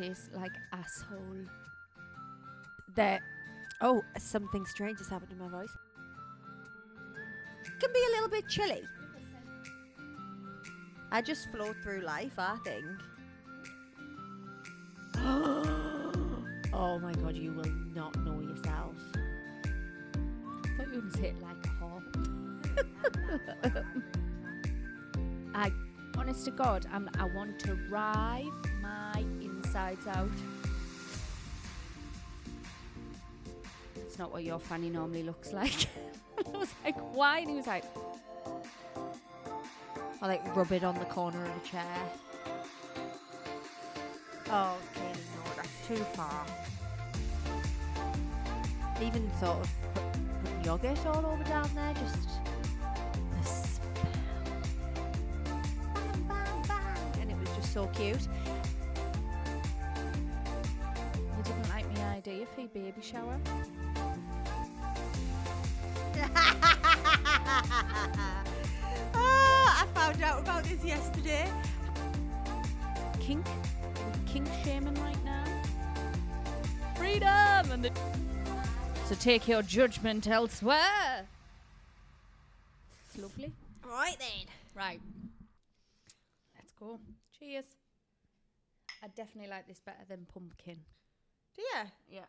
[0.00, 1.46] tastes like asshole.
[2.96, 3.20] That
[3.82, 5.72] Oh, something strange has happened to my voice.
[7.80, 8.82] Can be a little bit chilly.
[11.10, 12.84] I just float through life, I think.
[16.74, 18.94] oh my god, you will not know yourself.
[19.14, 22.02] I thought you were going to say it like a hawk.
[25.54, 25.72] I,
[26.18, 28.44] honest to God, I'm, I want to rive
[28.82, 28.99] my
[29.70, 30.28] insides out.
[33.94, 35.86] It's not what your fanny normally looks like.
[36.54, 37.38] I was like, why?
[37.38, 37.84] And he was like,
[40.20, 41.84] I like rub it on the corner of a chair.
[44.50, 46.44] Oh, okay, no, that's too far.
[49.00, 50.02] Even sort of put,
[50.44, 52.28] putting yogurt all over down there, just.
[57.20, 58.26] And it was just so cute.
[62.72, 63.38] Baby shower?
[69.14, 71.50] oh, I found out about this yesterday.
[73.18, 73.46] Kink?
[74.26, 75.44] Kink shaming right now?
[76.96, 77.72] Freedom!
[77.72, 77.90] And the
[79.10, 81.26] so take your judgment elsewhere.
[83.08, 83.52] It's lovely.
[83.84, 84.46] Right then.
[84.72, 85.00] Right.
[86.54, 87.00] Let's go.
[87.36, 87.64] Cheers.
[89.02, 90.76] I definitely like this better than pumpkin.
[91.56, 91.90] Do you?
[92.08, 92.26] Yeah.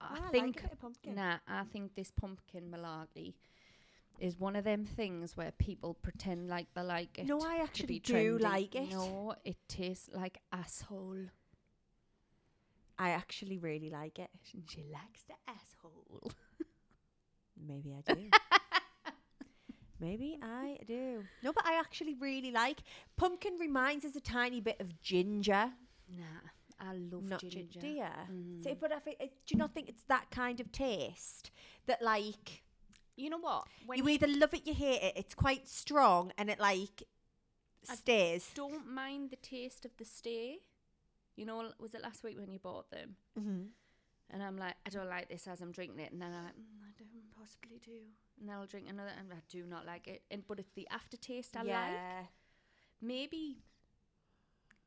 [0.00, 1.14] I ah, I like a think pumpkin.
[1.14, 1.70] nah, I mm.
[1.70, 3.34] think this pumpkin malarkey
[4.18, 7.26] is one of them things where people pretend like they like it.
[7.26, 8.42] No, I actually do trendy.
[8.42, 8.90] like it.
[8.90, 11.26] No, it tastes like asshole.
[12.98, 14.30] I actually really like it.
[14.54, 16.32] And she likes the asshole.
[17.66, 18.28] Maybe I do.
[20.00, 21.24] Maybe I do.
[21.42, 22.80] No, but I actually really like
[23.16, 23.58] pumpkin.
[23.58, 25.72] Reminds us a tiny bit of ginger.
[26.08, 26.48] Nah,
[26.80, 27.58] I love Not ginger.
[27.58, 27.80] ginger.
[27.80, 28.02] Do you?
[28.32, 28.62] Mm.
[28.64, 31.50] So, but I think, do you not think it's that kind of taste
[31.86, 32.62] that like
[33.16, 33.66] You know what?
[33.86, 35.12] When you either love it, you hate it.
[35.16, 37.02] It's quite strong, and it like
[37.88, 38.50] I stays.
[38.54, 40.60] don't mind the taste of the stay.
[41.36, 43.16] You know, was it last week when you bought them?
[43.38, 43.62] Mm-hmm.
[44.32, 46.54] And I'm like, I don't like this as I'm drinking it, and then I'm like,
[46.54, 47.98] mm, I don't possibly do.
[48.38, 50.22] And then I'll drink another, and I do not like it.
[50.30, 52.28] And but it's the aftertaste I like.
[53.02, 53.64] Maybe,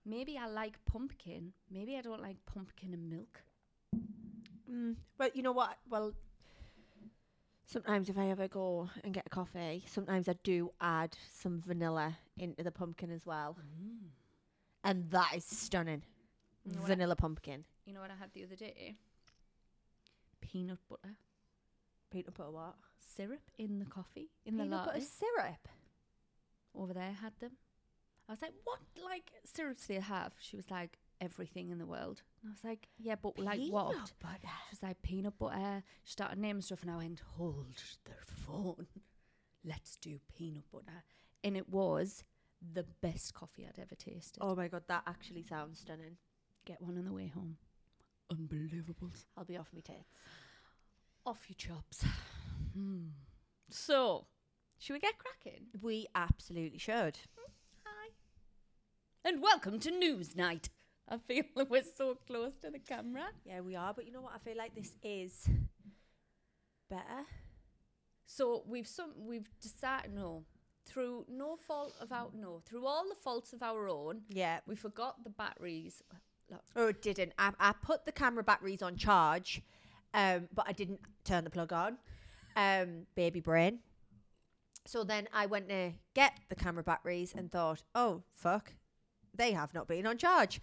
[0.06, 1.54] maybe I like pumpkin.
[1.72, 3.42] Maybe I don't like pumpkin and milk.
[4.72, 4.96] Mm.
[5.18, 5.78] But you know what?
[5.90, 6.14] Well,
[7.66, 12.18] sometimes if I ever go and get a coffee, sometimes I do add some vanilla
[12.38, 13.58] into the pumpkin as well,
[14.84, 16.04] and that is stunning.
[16.66, 17.66] You know what I- vanilla pumpkin.
[17.86, 18.96] You know what I had the other day?
[20.42, 21.16] Peanut butter
[22.12, 22.76] Peanut butter what?
[23.00, 25.06] syrup in the coffee in the Peanut butter latte.
[25.06, 25.68] syrup.
[26.76, 27.52] over there had them.
[28.28, 30.34] I was like, what like seriously, you have?
[30.40, 32.22] She was like, everything in the world.
[32.42, 33.92] And I was like, yeah, but like what?
[33.92, 34.54] Peanut butter.
[34.70, 35.84] She was like, peanut butter.
[36.04, 37.76] She started naming stuff, and I went, hold
[38.06, 38.12] the
[38.46, 38.88] phone.
[39.66, 41.04] Let's do peanut butter.
[41.44, 42.24] And it was
[42.74, 44.40] the best coffee I'd ever tasted.
[44.42, 46.18] Oh my god, that actually sounds stunning.
[46.66, 47.58] Get one on the way home.
[48.32, 49.12] Unbelievable.
[49.38, 50.10] I'll be off me tits.
[51.26, 52.06] Off your chops.
[52.74, 53.08] Hmm.
[53.70, 54.28] So,
[54.80, 55.68] should we get cracking?
[55.82, 57.18] We absolutely should.
[59.26, 60.70] And welcome to News Night.
[61.08, 63.28] I feel that we're so close to the camera.
[63.46, 63.94] Yeah, we are.
[63.94, 64.34] But you know what?
[64.36, 65.48] I feel like this is
[66.90, 67.26] better.
[68.26, 70.44] So we've some we've decided no
[70.86, 74.60] through no fault of our no through all the faults of our own Yeah.
[74.68, 76.02] we forgot the batteries.
[76.50, 77.34] Look, Oh, it didn't.
[77.38, 79.62] I, I put the camera batteries on charge,
[80.14, 81.98] um, but I didn't turn the plug on.
[82.58, 83.80] Um, baby brain.
[84.86, 88.74] So then I went to get the camera batteries and thought, oh, fuck,
[89.36, 90.62] they have not been on charge.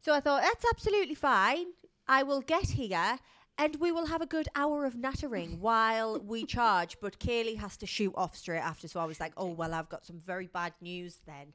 [0.00, 1.66] So I thought, that's absolutely fine.
[2.08, 3.18] I will get here
[3.58, 6.96] and we will have a good hour of nattering while we charge.
[7.00, 8.88] But Kayleigh has to shoot off straight after.
[8.88, 11.52] So I was like, oh, well, I've got some very bad news then.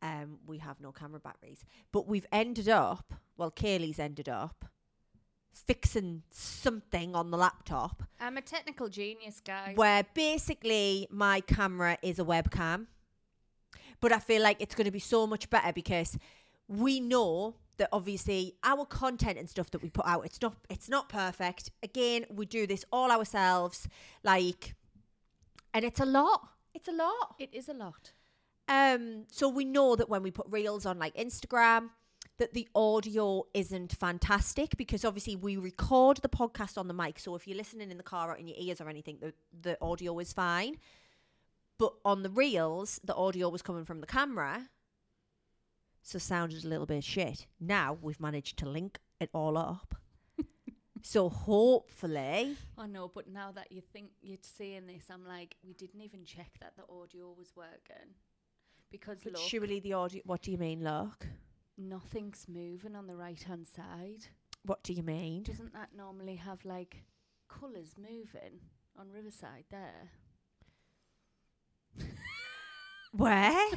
[0.00, 1.64] Um, we have no camera batteries.
[1.90, 4.66] But we've ended up, well, Kayleigh's ended up
[5.52, 9.76] fixing something on the laptop I'm a technical genius, guys.
[9.76, 12.86] where basically my camera is a webcam.
[14.00, 16.18] But I feel like it's going to be so much better because
[16.68, 20.88] we know that obviously our content and stuff that we put out it's not it's
[20.88, 21.70] not perfect.
[21.82, 23.88] Again, we do this all ourselves
[24.22, 24.74] like
[25.74, 26.48] and it's a lot.
[26.74, 27.34] It's a lot.
[27.38, 28.12] it is a lot.
[28.68, 31.90] Um, so we know that when we put reels on like Instagram,
[32.38, 37.18] that the audio isn't fantastic because obviously we record the podcast on the mic.
[37.18, 39.76] So if you're listening in the car or in your ears or anything, the, the
[39.82, 40.76] audio is fine.
[41.78, 44.68] But on the reels, the audio was coming from the camera.
[46.02, 47.46] so sounded a little bit shit.
[47.60, 49.94] Now we've managed to link it all up.
[51.02, 55.72] so hopefully, I know, but now that you think you're saying this, I'm like, we
[55.74, 58.14] didn't even check that the audio was working.
[58.90, 60.22] Because but look, surely the audio.
[60.24, 61.26] What do you mean, look?
[61.78, 64.26] nothing's moving on the right hand side.
[64.64, 65.44] What do you mean?
[65.44, 67.04] Doesn't that normally have like
[67.48, 68.60] colours moving
[68.98, 70.10] on Riverside there?
[73.18, 73.68] Where?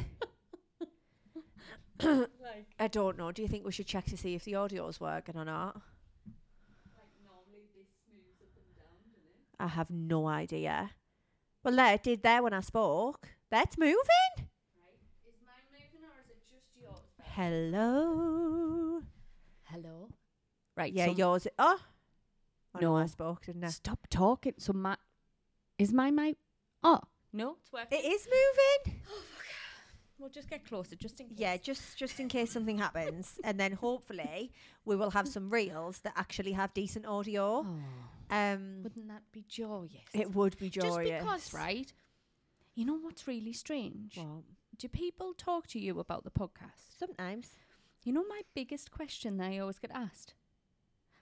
[1.99, 2.29] like,
[2.79, 3.31] I don't know.
[3.31, 5.81] Do you think we should check to see if the audio's working or not?
[6.95, 9.59] like normally this moves up and down, doesn't it?
[9.59, 10.91] I have no idea.
[11.63, 13.29] Well, there it did there when I spoke.
[13.49, 13.97] That's moving.
[14.37, 14.99] Right?
[15.27, 16.99] Is mine moving or is it just yours?
[17.33, 19.01] Hello.
[19.63, 20.09] Hello.
[20.77, 20.93] Right.
[20.93, 21.47] Yeah, so yours.
[21.57, 21.79] Oh,
[22.75, 23.69] I know I spoke, didn't I?
[23.69, 24.53] Stop talking.
[24.59, 24.97] So my
[25.79, 26.37] is my mic?
[26.83, 26.99] Oh
[27.33, 27.97] no, it's working.
[27.97, 29.01] It is moving.
[30.21, 31.37] We'll just get closer, just in case.
[31.39, 34.51] Yeah, just just in case something happens, and then hopefully
[34.85, 37.65] we will have some reels that actually have decent audio.
[37.67, 37.79] Oh,
[38.29, 40.07] Um, wouldn't that be joyous?
[40.13, 41.09] it would be joyous.
[41.09, 41.91] Just because, right?
[42.75, 44.15] You know what's really strange?
[44.17, 44.43] Well,
[44.77, 46.97] Do people talk to you about the podcast?
[46.97, 47.47] sometimes.
[48.05, 50.33] You know my biggest question that I always get asked?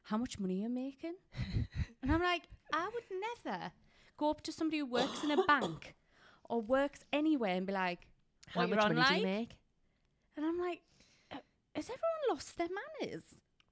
[0.04, 1.16] How much money are you making?
[2.02, 2.44] and I'm like,
[2.74, 3.72] I would never
[4.18, 5.96] go up to somebody who works in a bank
[6.50, 8.08] or works anywhere and be like,
[8.54, 9.56] How much money do you make?
[10.36, 10.82] And I'm like,
[11.32, 11.38] uh,
[11.76, 12.68] has everyone lost their
[13.02, 13.24] manners?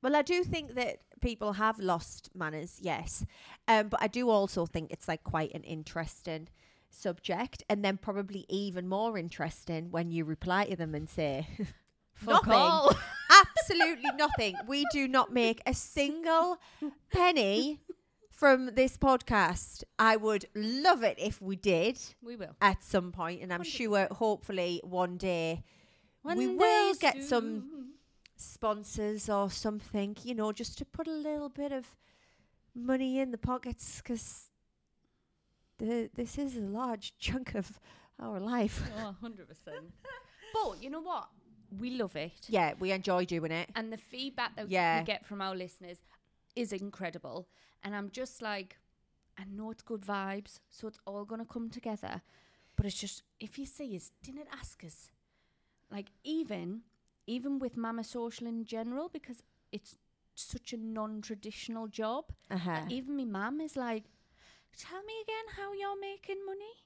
[0.01, 3.25] Well, I do think that people have lost manners, yes.
[3.68, 6.50] Um, but I do also think it's like quite an interesting
[6.89, 11.47] subject, and then probably even more interesting when you reply to them and say,
[12.13, 12.97] Fuck Nothing.
[13.69, 14.56] absolutely nothing.
[14.68, 16.57] We do not make a single
[17.12, 17.81] penny
[18.42, 19.84] from this podcast.
[19.98, 22.56] I would love it if we did we will.
[22.62, 23.66] at some point, and I'm 100%.
[23.78, 25.63] sure hopefully one day
[26.22, 27.94] One We day will get some-
[28.36, 31.86] sponsors or something, you know, just to put a little bit of
[32.75, 34.51] money in the pockets because
[35.80, 37.80] the this is a large chunk of
[38.19, 38.81] our life.
[38.98, 39.92] Oh, 100%.
[40.54, 41.28] but you know what?
[41.80, 42.34] We love it.
[42.48, 43.69] Yeah, we enjoy doing it.
[43.75, 45.00] And the feedback that Yeah.
[45.00, 45.98] we get from our listeners
[46.56, 47.48] is incredible.
[47.83, 48.77] And I'm just like,
[49.38, 52.21] I know it's good vibes, so it's all going to come together.
[52.75, 55.09] But it's just, if you see us, didn't ask us.
[55.91, 56.81] Like, even,
[57.27, 59.41] even with Mamma Social in general, because
[59.71, 59.97] it's
[60.35, 62.71] such a non traditional job, Uh-huh.
[62.74, 64.03] that even my mum is like,
[64.77, 66.83] tell me again how you're making money.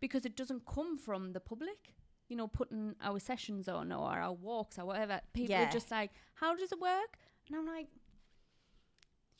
[0.00, 1.94] Because it doesn't come from the public.
[2.28, 5.20] You know, putting our sessions on or our walks or whatever.
[5.34, 5.68] People Yeah.
[5.68, 7.18] are just like, how does it work?
[7.46, 7.88] And I'm like,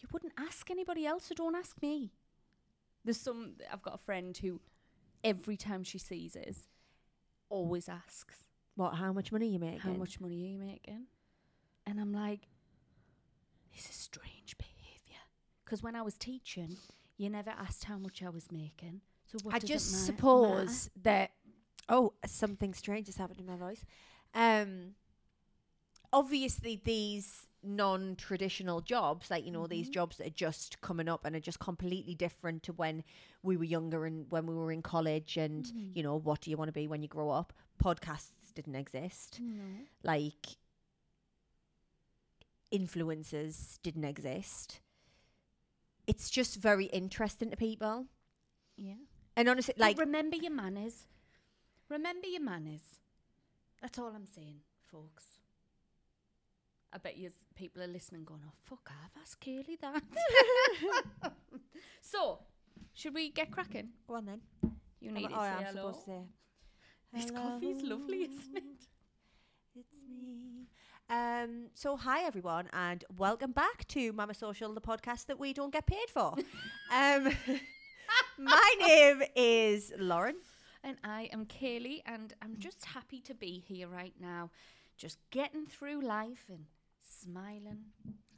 [0.03, 2.13] you wouldn't ask anybody else, so don't ask me.
[3.05, 4.61] There's some, I've got a friend who
[5.25, 6.67] every time she sees us,
[7.49, 8.45] always asks,
[8.75, 8.95] What?
[8.95, 9.81] How much money are you making?
[9.81, 11.07] how much money are you making?
[11.87, 12.49] And I'm like,
[13.75, 15.21] this is strange behaviour.
[15.65, 16.77] Because when I was teaching,
[17.17, 19.01] you never asked how much I was making.
[19.27, 21.33] So what I just suppose that.
[21.89, 23.85] Oh, something strange has happened in my voice.
[24.35, 24.95] Um,
[26.13, 29.93] obviously these non-traditional jobs, like you know these Mhm.
[29.93, 33.05] jobs that are just coming up and are just completely different to when
[33.43, 35.97] we were younger and when we were in college, and Mhm.
[35.97, 37.53] you know what do you want to be when you grow up?
[37.79, 39.41] Podcasts didn't exist.
[39.41, 39.87] No.
[40.03, 40.57] Like
[42.73, 44.81] influencers didn't exist.
[46.07, 48.09] It's just very interesting to people.
[48.77, 48.97] Yeah.
[49.37, 51.07] And honestly, Like, like remember your manners.
[51.89, 52.99] Remember your manners.
[53.81, 55.25] That's all I'm saying, folks.
[56.95, 60.03] I bet you people are listening going, oh, fuck, I've asked Kayleigh that.
[62.03, 62.41] so,
[62.93, 63.89] should we get cracking?
[64.07, 64.41] go on then.
[65.01, 65.93] You need to oh, say I'm hello.
[65.93, 66.23] supposed to say.
[67.15, 68.63] This coffee's lovely, isn't it?
[69.75, 70.67] It's me.
[71.09, 75.73] Um, so hi everyone and welcome back to Mamma Social, the podcast that we don't
[75.73, 76.35] get paid for.
[76.93, 77.33] um,
[78.39, 80.37] my name is Lauren.
[80.85, 84.51] And I am Kayleigh, and I'm just happy to be here right now,
[84.99, 86.67] just getting through life and
[87.23, 87.79] smiling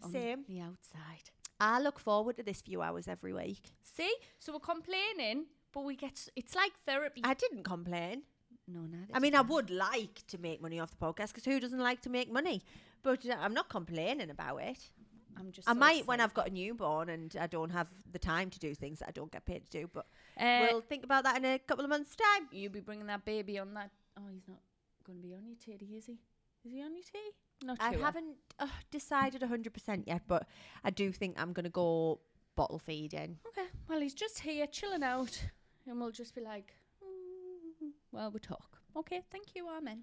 [0.03, 0.45] on Same.
[0.49, 1.31] the outside.
[1.61, 3.73] I look forward to this few hours every week.
[3.83, 7.21] See, so we're complaining, but we get s- it's like therapy.
[7.25, 8.23] I didn't complain.
[8.67, 9.13] no, neither.
[9.15, 12.01] I mean, I would like to make money off the podcast because who doesn't like
[12.03, 12.63] to make money?
[13.03, 14.91] But uh, I'm not complaining about it.
[15.37, 15.69] I'm just.
[15.69, 16.21] I so might when.
[16.21, 19.13] I've got a newborn and I don't have the time to do things that I
[19.13, 19.91] don't get paid to do.
[19.93, 20.07] But
[20.39, 22.49] Uh, we'll think about that in a couple of months' time.
[22.53, 23.91] you'll be bringing that baby on that.
[24.19, 24.59] Oh, he's not
[25.07, 26.19] going to be on your titty, is he?
[26.65, 27.35] Is he on your titty?
[27.65, 28.03] Not I sure.
[28.03, 30.47] haven't uh, decided 100% yet, but
[30.85, 32.21] I do think I'm going to go
[32.57, 33.39] bottle feeding.
[33.49, 33.67] Okay.
[33.89, 35.43] Well, he's just here chilling out,
[35.87, 38.79] and we'll just be like, mm, well, we talk.
[38.97, 39.23] Okay.
[39.31, 39.67] Thank you.
[39.69, 40.03] Amen.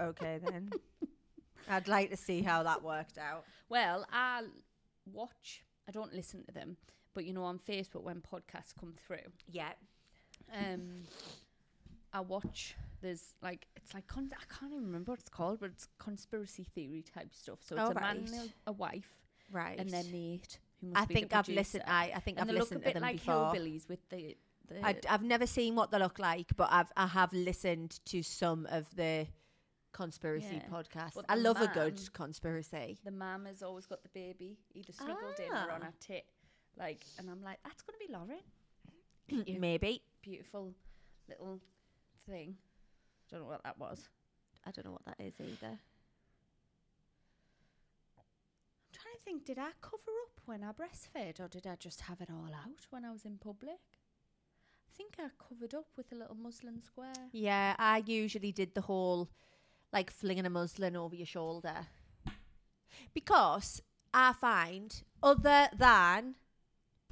[0.00, 0.70] Okay, then.
[1.68, 3.44] I'd like to see how that worked out.
[3.68, 4.42] Well, I
[5.04, 5.62] watch.
[5.88, 6.76] I don't listen to them,
[7.14, 9.72] but you know, on Facebook when podcasts come through, Yeah.
[10.54, 11.02] um,
[12.12, 12.76] I watch.
[13.00, 16.64] There's like it's like con- I can't even remember what it's called, but it's conspiracy
[16.64, 17.58] theory type stuff.
[17.62, 18.28] So it's Oh, a man and
[18.66, 19.08] a, a wife
[19.50, 19.78] Right.
[19.78, 20.58] and their mate.
[20.80, 21.84] Who must I think I've listened.
[21.86, 23.52] I, I think and I've a listened to bit them like before.
[23.52, 24.36] hillbillies with the.
[24.68, 28.22] the I, have never seen what they look like, but I've I have listened to
[28.22, 29.26] some of the
[29.92, 30.68] conspiracy Yeah.
[30.70, 31.14] podcasts.
[31.14, 32.98] But I love a man- good conspiracy.
[33.04, 35.86] the mum has always got the baby either snuggled in or on Ah.
[35.86, 36.24] her tit,
[36.78, 39.56] like, and I'm like, that's gonna be Lauren.
[39.60, 40.74] Maybe beautiful
[41.28, 41.60] little
[42.28, 42.56] thing.
[43.30, 44.08] Don't know what that was.
[44.66, 45.78] I don't know what that is either.
[48.18, 52.02] I'm trying to think, did I cover up when I breastfed or did I just
[52.02, 53.80] have it all out when I was in public?
[54.92, 57.30] I think I covered up with a little muslin square.
[57.32, 59.30] Yeah, I usually did the whole
[59.92, 61.86] like flinging a muslin over your shoulder
[63.14, 63.82] because
[64.14, 66.34] I find other than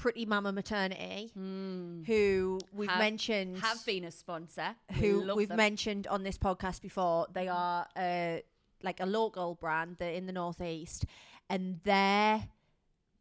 [0.01, 2.07] Pretty Mama Maternity, Mm.
[2.07, 4.75] who we've Have- mentioned, Have been a sponsor.
[4.95, 5.59] Who we've them.
[5.59, 7.27] mentioned on this podcast before.
[7.33, 8.39] They are uh,
[8.83, 9.97] like a local brand.
[9.99, 11.05] They're in the northeast,
[11.51, 12.49] and their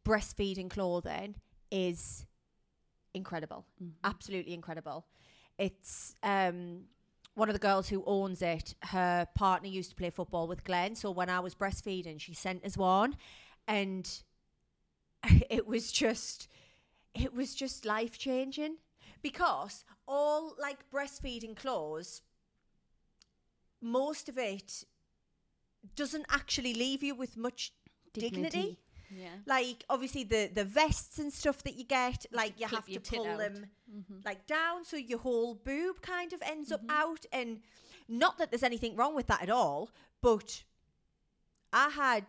[0.06, 1.34] breastfeeding clothing
[1.70, 2.24] is
[3.12, 3.92] incredible, Mhm.
[4.02, 5.04] absolutely incredible.
[5.58, 6.86] It's um,
[7.34, 8.74] one of the girls who owns it.
[8.84, 12.64] Her partner used to play football with Glenn, so when I was breastfeeding, she sent
[12.64, 13.16] us one,
[13.68, 14.08] and
[15.50, 16.48] it was just,
[17.14, 18.76] it was just life changing
[19.22, 22.22] because all like breastfeeding clothes,
[23.80, 24.84] most of it
[25.96, 27.72] doesn't actually leave you with much
[28.12, 28.78] dignity.
[29.10, 29.28] Yeah.
[29.46, 33.26] Like obviously the the vests and stuff that you get, like you have to pull
[33.26, 33.38] out.
[33.38, 34.18] them Mm-hmm.
[34.24, 36.90] like down so your whole boob kind of ends up Mhm.
[36.90, 37.60] out and
[38.08, 39.90] not that there's anything wrong with that at all,
[40.22, 40.62] but
[41.72, 42.26] I had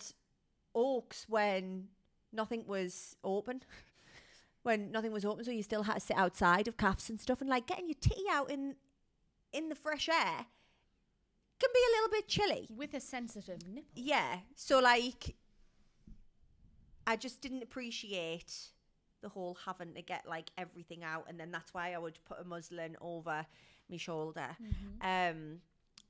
[0.73, 1.89] oaks when
[2.33, 3.61] nothing was open.
[4.63, 7.41] when nothing was open, so you still had to sit outside of calves and stuff,
[7.41, 8.75] and like getting your titty out in
[9.53, 10.45] in the fresh air
[11.59, 12.67] can be a little bit chilly.
[12.75, 13.89] With a sensitive nipple.
[13.95, 14.39] Yeah.
[14.55, 15.35] So like
[17.05, 18.53] I just didn't appreciate
[19.21, 22.39] the whole having to get like everything out and then that's why I would put
[22.39, 23.45] a muslin over
[23.89, 24.47] my shoulder.
[24.61, 25.35] Mm-hmm.
[25.35, 25.57] Um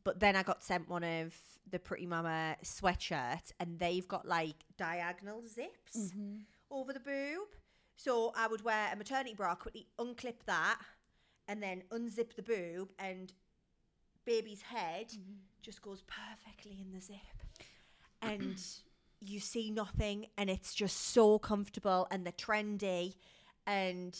[0.04, 1.34] but then I got sent one of
[1.70, 6.36] the Pretty Mama sweatshirts and they've got like diagonal zips Mm-hmm.
[6.70, 7.48] over the boob.
[8.04, 10.80] So I would wear a maternity bra, quickly unclip that
[11.48, 13.32] and then unzip the boob and
[14.26, 15.34] baby's head Mm-hmm.
[15.62, 17.18] just goes perfectly in the zip.
[18.22, 18.60] And
[19.20, 23.14] you see nothing and it's just so comfortable and they're trendy
[23.68, 24.18] and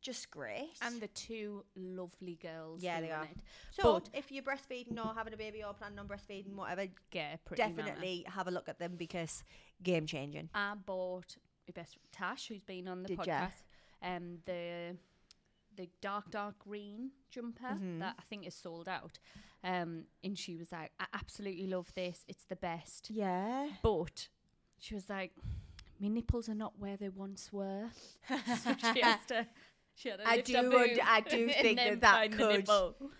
[0.00, 0.76] just great.
[0.82, 2.80] And the two lovely girls.
[2.84, 3.24] Yeah, they are.
[3.24, 3.38] It.
[3.72, 7.34] so but- if you're breastfeeding or having a baby or planning on breastfeeding, whatever, Get
[7.34, 7.76] a pretty mama.
[7.76, 9.42] definitely have a look at them because
[9.82, 10.50] game changing.
[10.54, 11.36] I bought
[11.68, 13.34] my best Tash, who's been on the Did ya?
[13.48, 13.62] podcast,
[14.02, 14.96] um, the
[15.76, 17.98] the dark dark green jumper Mhm.
[18.00, 19.18] that I think is sold out.
[19.62, 22.24] Um, and she was like, I absolutely love this.
[22.28, 23.10] It's the best.
[23.10, 23.68] Yeah.
[23.82, 24.28] But
[24.78, 25.32] she was like,
[26.00, 27.90] my nipples are not where they once were.
[28.28, 29.46] so she has to.
[29.94, 32.66] She had to I do und- I do think that that could-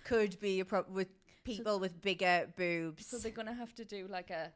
[0.05, 1.09] Could be a problem with
[1.45, 3.07] people with bigger boobs.
[3.07, 4.51] So they're gonna have to do like a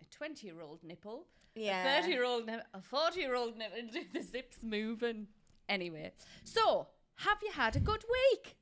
[0.00, 1.82] a twenty year old nipple, yeah.
[1.98, 5.26] a thirty year old nipple, a forty year old and do the zips moving.
[5.68, 6.12] Anyway,
[6.44, 8.56] so have you had a good week?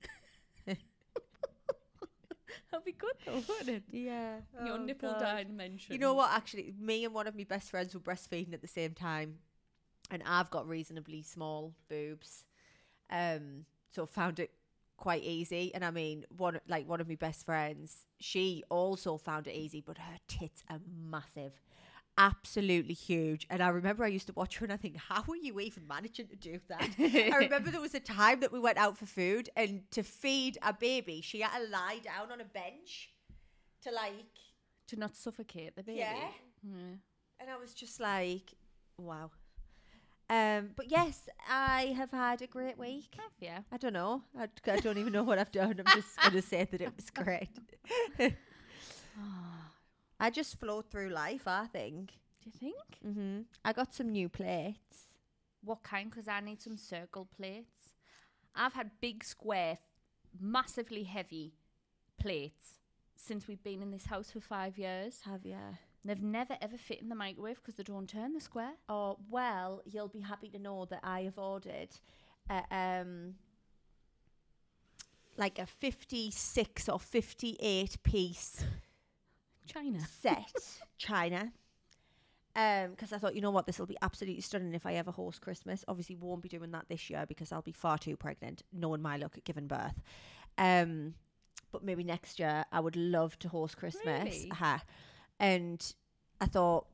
[2.70, 3.82] That'd be good though, wouldn't it?
[3.90, 4.36] Yeah.
[4.64, 5.46] Your Oh, nipple God.
[5.46, 5.92] dimension.
[5.92, 6.30] You know what?
[6.32, 9.38] Actually, me and one of my best friends were breastfeeding at the same time,
[10.10, 12.44] and I've got reasonably small boobs,
[13.10, 14.52] um, so found it
[14.96, 15.74] quite easy.
[15.74, 19.82] And I mean, one like one of my best friends, she also found it easy,
[19.84, 20.80] but her tits are
[21.10, 21.60] massive,
[22.18, 23.46] absolutely huge.
[23.50, 25.86] And I remember I used to watch her, and I think, how are you even
[25.86, 26.90] managing to do that?
[26.98, 30.58] I remember there was a time that we went out for food, and to feed
[30.62, 33.10] a baby, she had to lie down on a bench
[33.82, 34.14] to like
[34.88, 35.98] to not suffocate the baby.
[35.98, 36.14] Yeah.
[36.62, 36.96] Yeah.
[37.40, 38.54] And I was just like,
[38.98, 39.30] wow.
[40.30, 43.16] Um, but yes, I have had a great week.
[43.16, 43.58] Have yeah.
[43.70, 44.22] I don't know.
[44.38, 45.80] I, I don't even know what I've done.
[45.84, 47.50] I'm just going to say that it was great.
[50.22, 52.12] I just flowed through life, I think.
[52.44, 52.76] Do you think?
[53.02, 55.08] hmm I got some new plates.
[55.64, 56.08] What kind?
[56.08, 57.94] Because I need some circle plates.
[58.54, 59.78] I've had big square,
[60.40, 61.54] massively heavy
[62.20, 62.78] plates
[63.16, 65.22] since we've been in this house for five years.
[65.24, 65.56] Have you?
[66.04, 68.74] They've never ever fit in the microwave because they don't turn the square.
[68.88, 71.90] Oh, well, you'll be happy to know that I have ordered
[72.48, 73.34] a, um,
[75.36, 78.64] like a 56 or 58 piece
[79.66, 80.00] China.
[80.20, 80.52] set
[80.98, 81.52] China.
[82.54, 85.10] Um, because I thought, you know what, this will be absolutely stunning if I ever
[85.10, 85.84] host Christmas.
[85.88, 89.16] Obviously, won't be doing that this year because I'll be far too pregnant, knowing my
[89.16, 89.98] luck at giving birth.
[90.58, 91.14] Um,
[91.70, 94.24] but maybe next year I would love to host Christmas.
[94.24, 94.50] Really?
[94.50, 94.78] Uh-huh.
[95.40, 95.94] And
[96.40, 96.86] I thought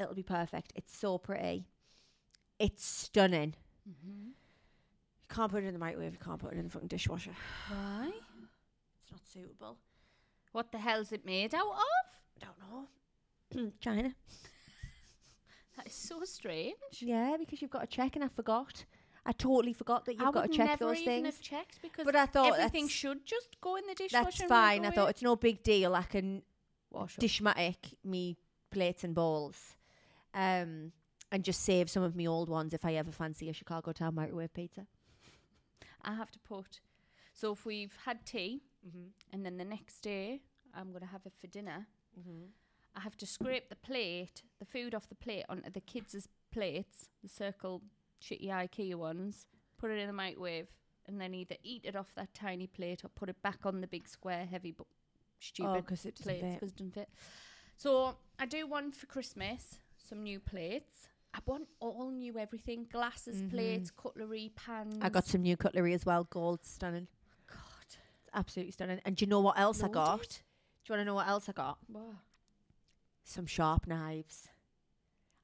[0.00, 0.72] it'll be perfect.
[0.74, 1.66] It's so pretty.
[2.58, 3.54] It's stunning.
[3.88, 4.28] Mm-hmm.
[4.28, 6.12] You can't put it in the microwave.
[6.12, 7.32] You can't put it in the fucking dishwasher.
[7.68, 8.10] Why?
[9.02, 9.76] It's not suitable.
[10.56, 12.42] What the hell's it made out of?
[12.42, 13.72] I don't know.
[13.80, 14.14] China.
[15.76, 16.78] That is so strange.
[17.00, 18.86] Yeah, because you've got to check, and I forgot.
[19.26, 21.26] I totally forgot that you've I got to check those even things.
[21.26, 24.24] have checked because But I thought everything should just go in the dishwasher.
[24.24, 24.86] that's fine.
[24.86, 25.94] I thought it's no big deal.
[25.94, 26.40] I can
[26.90, 28.38] Wash dishmatic me
[28.70, 29.76] plates and bowls,
[30.32, 30.92] um,
[31.30, 34.14] and just save some of my old ones if I ever fancy a Chicago Town
[34.14, 34.86] microwave pizza.
[36.00, 36.80] I have to put.
[37.34, 39.06] So if we've had tea Mm-hmm.
[39.32, 40.42] and then the next day
[40.74, 41.86] I'm gonna have it for dinner,
[42.18, 42.46] Mm-hmm.
[42.94, 47.10] I have to scrape the plate, the food off the plate onto the kids' plates,
[47.22, 47.82] the circle
[48.22, 50.68] shitty IKEA ones, put it in the microwave,
[51.06, 53.86] and then either eat it off that tiny plate or put it back on the
[53.86, 54.84] big square heavy bu-
[55.40, 57.10] stupid Oh, because it plates because it doesn't fit.
[57.76, 61.08] So I do one for Christmas, some new plates.
[61.34, 63.50] I want all new everything: glasses, Mhm.
[63.50, 64.96] plates, cutlery, pans.
[65.02, 66.24] I got some new cutlery as well.
[66.24, 67.08] Gold, stunning.
[68.36, 69.00] Absolutely stunning.
[69.04, 70.20] And do you know what else I got?
[70.28, 71.78] Do you want to know what else I got?
[71.88, 72.02] Wow.
[73.24, 74.48] Some sharp knives.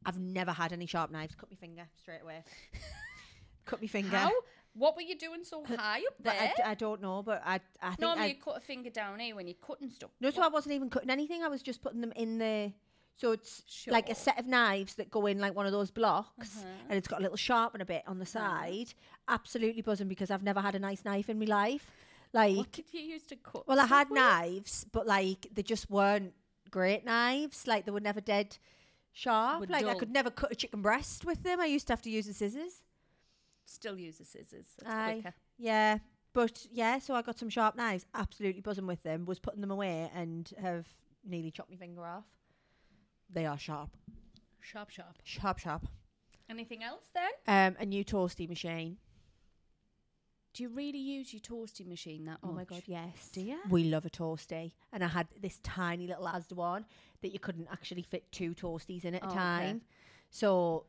[0.06, 1.34] I've never had any sharp knives.
[1.34, 2.44] Cut my finger straight away.
[3.64, 4.16] cut my finger.
[4.16, 4.30] How?
[4.74, 6.52] What were you doing so high up there?
[6.64, 9.18] I, I don't know, but I I think Normally I, you cut a finger down
[9.18, 10.10] here when you're cutting stuff.
[10.20, 10.30] no.
[10.30, 11.42] So I wasn't even cutting anything.
[11.42, 12.72] I was just putting them in the.
[13.16, 16.56] So it's like a set of knives that go in like one of those blocks,
[16.58, 16.66] Uh-huh.
[16.88, 18.94] and it's got a little sharpener bit on the side.
[19.28, 21.90] Absolutely buzzing because I've never had a nice knife in my life.
[22.32, 23.66] Like, What did you use to cut?
[23.68, 24.16] well, I had with?
[24.18, 26.32] knives, but like they just weren't
[26.70, 27.66] great knives.
[27.66, 28.56] Like they were never dead
[29.12, 29.60] sharp.
[29.60, 31.60] Were like I could never cut a chicken breast with them.
[31.60, 32.82] I used to have to use the scissors.
[33.64, 34.66] Still use the scissors.
[34.86, 35.22] Aye.
[35.58, 35.98] Yeah.
[36.32, 39.70] But yeah, so I got some sharp knives, absolutely buzzing with them, was putting them
[39.70, 40.86] away and have
[41.24, 42.24] nearly chopped my finger off.
[43.28, 43.90] They are sharp.
[44.60, 45.18] Sharp, sharp.
[45.24, 45.86] Sharp, sharp.
[46.48, 47.30] Anything else then?
[47.46, 48.96] Um, a new toasty machine.
[50.54, 52.68] Do you really use your toasty machine that Oh my much?
[52.68, 53.30] god, yes.
[53.32, 53.56] Do ya?
[53.70, 54.72] We love a toasty.
[54.92, 56.84] And I had this tiny little Asda one
[57.22, 59.38] that you couldn't actually fit two toasties in at Oh, a okay.
[59.38, 59.80] time.
[60.30, 60.84] So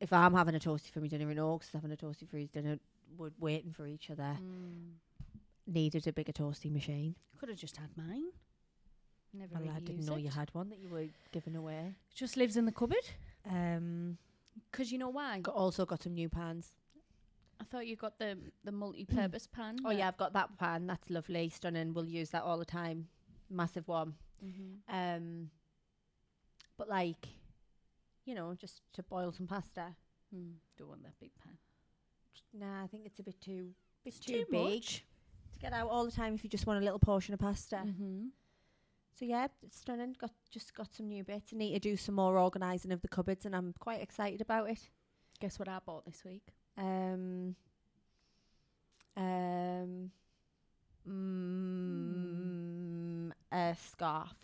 [0.00, 2.50] if I'm having a toasty for my dinner and Oaks having a toasty for his
[2.50, 2.78] dinner,
[3.18, 4.38] we're waiting for each other.
[4.40, 4.92] Mm.
[5.66, 7.16] Needed a bigger toasty machine.
[7.38, 8.24] Could have just had mine.
[9.34, 10.20] Never Well, really I didn't know it.
[10.20, 11.94] you had one that you were giving away.
[12.14, 13.04] Just lives in the cupboard.
[13.50, 14.16] Um,
[14.70, 15.40] Because you know why?
[15.40, 16.72] got, also got some new pans.
[17.60, 19.78] I thought you got the the multi-purpose pan.
[19.84, 20.86] Oh yeah, I've got that pan.
[20.86, 21.94] That's lovely, stunning.
[21.94, 23.08] We'll use that all the time.
[23.50, 24.14] Massive one.
[24.44, 24.94] Mm-hmm.
[24.94, 25.50] Um,
[26.76, 27.26] but like,
[28.24, 29.94] you know, just to boil some pasta.
[30.34, 31.56] Mm, don't want that big pan.
[32.52, 33.70] Nah, I think it's a bit too
[34.04, 36.80] bit It's too, too big to get out all the time if you just want
[36.80, 37.76] a little portion of pasta.
[37.76, 38.26] Mm-hmm.
[39.18, 40.14] So yeah, it's stunning.
[40.20, 41.52] Got just got some new bits.
[41.52, 44.68] I need to do some more organising of the cupboards, and I'm quite excited about
[44.68, 44.90] it.
[45.40, 46.52] Guess what I bought this week?
[46.78, 47.54] Um,
[49.16, 50.10] um,
[51.96, 54.34] mm, a scarf,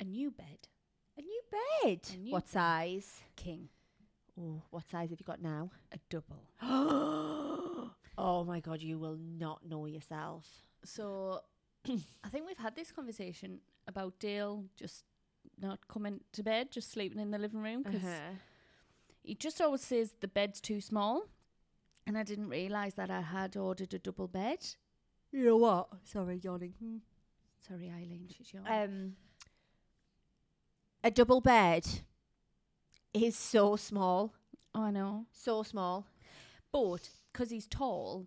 [0.00, 0.68] A new bed.
[1.16, 2.00] a new bed.
[2.12, 2.50] A new what bed.
[2.52, 3.20] size?
[3.36, 3.68] King.
[4.40, 5.70] Oh, what size have you got now?
[5.92, 6.42] A double.
[8.18, 10.46] oh my god, you will not know yourself.
[10.84, 11.40] So
[11.88, 15.04] I think we've had this conversation about Dale just
[15.60, 18.34] not coming to bed, just sleeping in the living room because Uh-huh.
[19.22, 21.28] he just always says the bed's too small.
[22.06, 24.58] And I didn't realise that I had ordered a double bed.
[25.32, 25.88] You know what?
[26.04, 26.74] Sorry, yawning.
[26.78, 26.96] Hmm.
[27.66, 28.72] Sorry, Eileen, she's yawning.
[28.72, 29.12] Um,
[31.02, 31.86] a double bed
[33.12, 34.34] is so small,
[34.74, 35.26] oh, I know.
[35.32, 36.06] so small.
[36.72, 38.26] But because he's tall,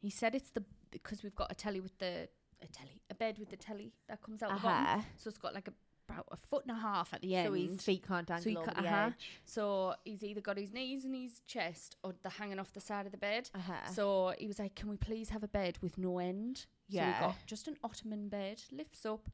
[0.00, 2.28] he said it's the because we've got a telly with the
[2.62, 4.86] a telly, a bed with the telly that comes out the bottom.
[4.86, 5.00] Uh-huh.
[5.16, 5.72] So it's got like a,
[6.08, 7.48] about a foot and a half at the end.
[7.48, 9.06] So his feet can't dangle he over ca- the uh-huh.
[9.06, 9.30] edge.
[9.44, 13.06] So he's either got his knees and his chest or they're hanging off the side
[13.06, 13.50] of the bed.
[13.54, 13.90] Uh-huh.
[13.92, 16.58] So he was like, Can we please have a bed with no end?
[16.58, 17.06] So Yeah.
[17.06, 19.30] we got just an ottoman bed, lifts up.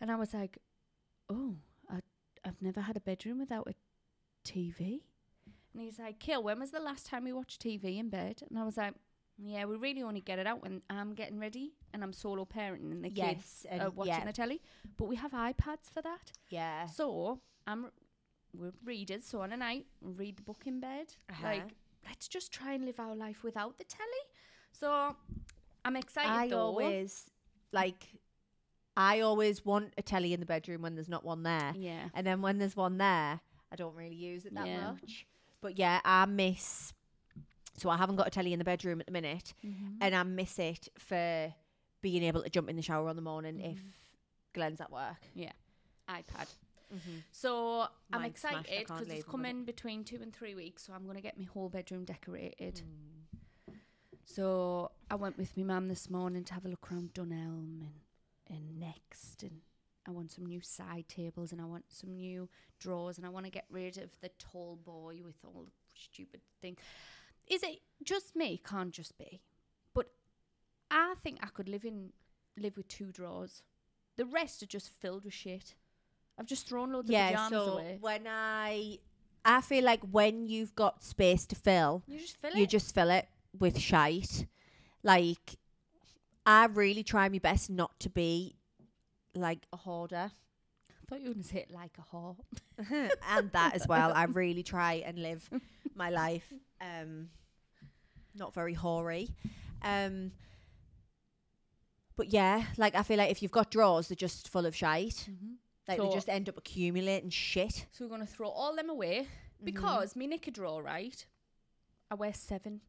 [0.00, 0.58] And I was like,
[1.30, 1.56] Oh,
[1.90, 2.00] I,
[2.44, 3.74] I've never had a bedroom without a
[4.48, 5.00] TV.
[5.74, 8.42] And he's like, Kill, when was the last time we watched TV in bed?
[8.48, 8.94] And I was like,
[9.40, 12.90] Yeah, we really only get it out when I'm getting ready and I'm solo parenting
[12.90, 14.60] and the kids and are watching yeah, the telly.
[14.96, 16.32] But we have iPads for that.
[16.50, 16.86] yeah.
[16.86, 17.90] So I'm
[18.52, 21.06] we're readers, so on a night read the book in bed.
[21.30, 21.46] Uh-huh.
[21.46, 21.74] Like
[22.06, 24.24] let's just try and live our life without the telly.
[24.72, 25.14] So
[25.84, 26.58] I'm excited I though.
[26.58, 27.30] always
[27.72, 28.06] like.
[28.96, 31.72] I always want a telly in the bedroom when there's not one there.
[31.76, 32.08] Yeah.
[32.14, 33.38] And then when there's one there,
[33.70, 34.90] I don't really use it that Yeah.
[34.90, 35.24] much.
[35.60, 36.92] But yeah, I miss.
[37.78, 39.96] So I haven't got a telly in the bedroom at the minute, Mm-hmm.
[40.00, 41.52] and I miss it for
[42.02, 43.92] being able to jump in the shower on the morning if Mhm.
[44.54, 45.16] Glenn's at work.
[45.34, 45.52] Yeah,
[46.08, 46.48] iPad.
[47.32, 49.30] So I'm Mine's smashed, I excited because it's them with it.
[49.30, 50.84] coming between two and three weeks.
[50.86, 52.80] So I'm going to get my whole bedroom decorated.
[53.68, 53.74] Mm.
[54.24, 58.00] So I went with my mum this morning to have a look around Dunelm and,
[58.48, 59.42] and Next.
[59.42, 59.60] And
[60.06, 63.44] I want some new side tables and I want some new drawers and I want
[63.46, 66.76] to get rid of the tall boy with all the stupid thing.
[67.50, 68.60] Is it just me?
[68.64, 69.40] Can't just be.
[69.94, 70.10] But
[70.90, 72.10] I think I could live in
[72.56, 73.62] live with two drawers.
[74.16, 75.74] The rest are just filled with shit.
[76.38, 77.30] I've just thrown loads of Yeah.
[77.30, 77.98] pajamas So away.
[78.00, 78.98] when I,
[79.44, 82.68] I feel like when you've got space to fill, You just fill you it.
[82.70, 84.46] just fill it with shite.
[85.04, 85.56] Like,
[86.44, 88.56] I really try my best not to be
[89.34, 90.32] like a hoarder.
[90.90, 92.36] I thought you were to say it like a whore.
[93.30, 94.12] and that as well.
[94.14, 95.48] I really try and live
[95.94, 97.28] my life um
[98.38, 99.30] not very hoary.
[99.82, 100.32] Um
[102.16, 105.28] but yeah, like I feel like if you've got drawers, they're just full of shite.
[105.86, 107.86] Like they just end up accumulating shit.
[107.92, 109.26] So we're going to throw all them away
[109.58, 109.64] Mm-hmm.
[109.64, 111.26] because me knicker drawer, right?
[112.12, 112.80] I wear seven.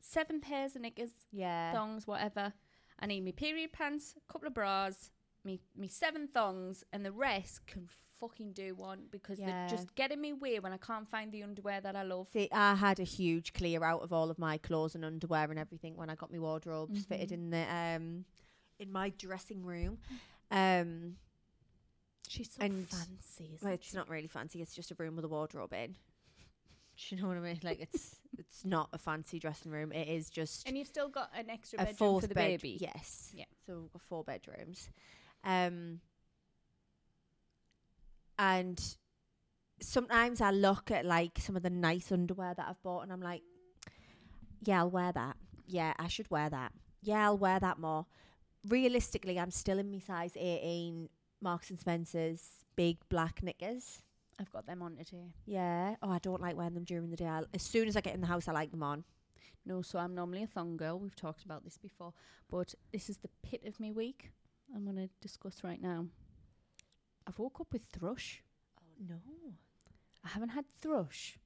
[0.00, 1.70] Seven pairs of knickers, Yeah.
[1.72, 2.54] thongs, whatever.
[2.98, 5.10] I need me period pants, a couple of bras,
[5.44, 7.88] me me seven thongs, and the rest can
[8.20, 9.46] fucking do one because Yeah.
[9.46, 12.28] they're just getting me weird when I can't find the underwear that I love.
[12.30, 15.58] See, I had a huge clear out of all of my clothes and underwear and
[15.58, 17.32] everything when I got my wardrobes fitted Mhm.
[17.32, 18.24] in the um
[18.80, 19.98] in my dressing room.
[20.50, 21.16] Um
[22.28, 23.96] She's so And- fancy, isn't Well, it's she?
[23.96, 24.60] not really fancy.
[24.60, 25.92] It's just a room with a wardrobe in.
[26.96, 27.60] Do you know what I mean?
[27.62, 29.92] Like it's it's not a fancy dressing room.
[29.92, 32.60] It is just And you've still got an extra a bedroom fourth for the bed.
[32.60, 32.78] baby.
[32.80, 33.30] Yes.
[33.32, 33.44] Yeah.
[33.64, 34.90] So we've got four bedrooms.
[35.44, 36.00] Um.
[38.38, 38.80] And
[39.80, 43.20] sometimes I look at like some of the nice underwear that I've bought, and I'm
[43.20, 43.42] like,
[44.62, 45.36] yeah, I'll wear that.
[45.66, 46.72] Yeah, I should wear that.
[47.02, 48.06] Yeah, I'll wear that more.
[48.68, 51.08] Realistically, I'm still in my size 18
[51.40, 52.42] Marks and Spencer's
[52.76, 54.02] big black knickers.
[54.40, 55.34] I've got them on today.
[55.46, 55.96] Yeah.
[56.02, 57.26] Oh, I don't like wearing them during the day.
[57.26, 59.04] I'll, as soon as I get in the house, I like them on.
[59.66, 60.98] No, so I'm normally a thong girl.
[60.98, 62.12] We've talked about this before,
[62.50, 64.30] but this is the pit of me week.
[64.74, 66.06] I'm going to discuss right now.
[67.26, 68.42] I've woke up with thrush.
[68.80, 69.16] Oh no.
[70.24, 71.38] I haven't had thrush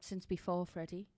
[0.00, 1.08] since before Freddie.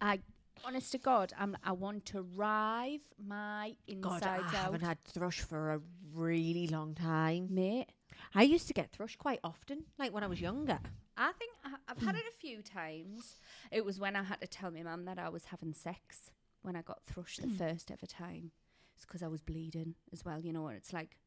[0.00, 0.20] I,
[0.64, 1.56] honest to God, I'm.
[1.64, 5.80] I want to rive my insides God, I out, haven't had thrush for a
[6.14, 7.48] really long time.
[7.50, 7.86] mate.
[8.34, 10.78] I used to get thrush quite often, like when I was younger.
[11.16, 13.36] I think I, I've had it a few times.
[13.70, 16.30] It was when I had to tell my mum that I was having sex
[16.62, 18.50] when I got thrush the first ever time.
[18.96, 21.18] It's because I was bleeding as well, you know, and it's like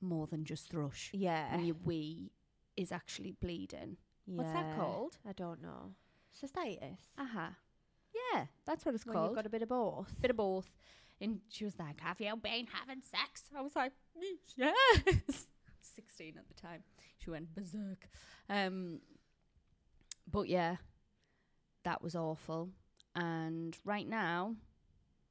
[0.00, 1.10] more than just thrush.
[1.12, 1.46] Yeah.
[1.52, 2.32] And your wee
[2.76, 3.96] is actually bleeding.
[4.26, 5.18] What's that called?
[5.28, 5.92] I don't know.
[6.34, 6.98] Cystitis.
[7.18, 7.48] Uh huh.
[8.32, 9.30] Yeah, that's what it's When called.
[9.30, 10.12] you've got a bit of both.
[10.20, 10.68] bit of both.
[11.20, 13.44] And she was like, Have you been having sex?
[13.56, 13.92] I was like,
[14.56, 14.74] Yes.
[15.96, 16.82] 16 at the time.
[17.18, 18.08] She went berserk.
[18.48, 19.00] Um,
[20.30, 20.76] but yeah,
[21.84, 22.70] that was awful.
[23.14, 24.54] And right now,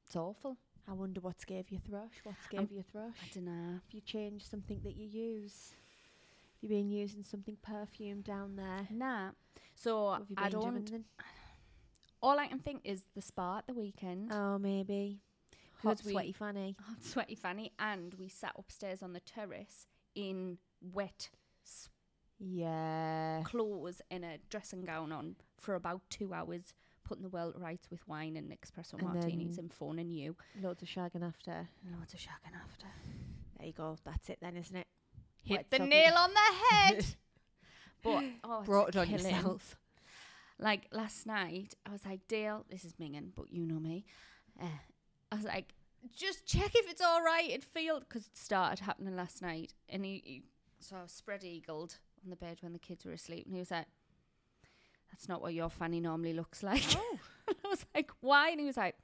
[0.06, 0.58] it's awful.
[0.88, 2.14] I wonder what's gave you thrush.
[2.24, 3.16] What's Um, gave you thrush?
[3.22, 3.74] I don't know.
[3.74, 5.74] Have you changed something that you use?
[6.62, 8.88] Have you been using something perfumed down there?
[8.90, 9.32] Nah.
[9.76, 11.06] So have you been I don't.
[12.22, 14.32] All I can think is the spa at the weekend.
[14.32, 15.20] Oh, maybe.
[15.84, 16.76] Hot, we- sweaty fanny.
[16.82, 21.30] hot, sweaty fanny, and we sat upstairs on the terrace in wet
[22.40, 23.42] Yeah.
[23.44, 26.74] clothes and a dressing gown on for about two hours,
[27.08, 30.36] putting the world right with wine and espresso And martinis and phoning you.
[30.62, 31.68] Loads of shagging after.
[31.92, 32.88] Loads of shagging after.
[33.58, 33.98] There you go.
[34.04, 34.88] That's it then, isn't it?
[35.44, 35.90] Hit Wet the soppy.
[35.90, 37.06] nail on the head.
[38.04, 39.26] but oh, Brought it on killing.
[39.26, 39.78] yourself.
[40.60, 44.06] Like last night, I was like, Dale, this is minging, but you know me.
[44.62, 44.66] Uh,
[45.32, 45.74] I was like,
[46.16, 47.50] just check if it's all right.
[47.50, 50.44] It feel because it started happening last night, and he, he
[50.80, 53.60] so I was spread eagled on the bed when the kids were asleep, and he
[53.60, 53.86] was like,
[55.12, 57.20] "That's not what your fanny normally looks like." Oh.
[57.66, 58.96] I was like, "Why?" And he was like,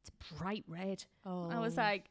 [0.00, 1.50] "It's bright red." Oh.
[1.50, 2.10] I was like,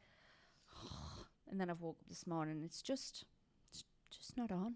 [1.50, 2.62] and then I've woke up this morning.
[2.64, 3.24] It's just,
[3.72, 4.76] it's just not on.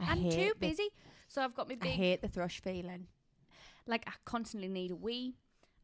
[0.00, 0.88] I I'm too busy,
[1.28, 3.06] so I've got my I hate the thrush feeling.
[3.86, 5.34] like I constantly need a wee.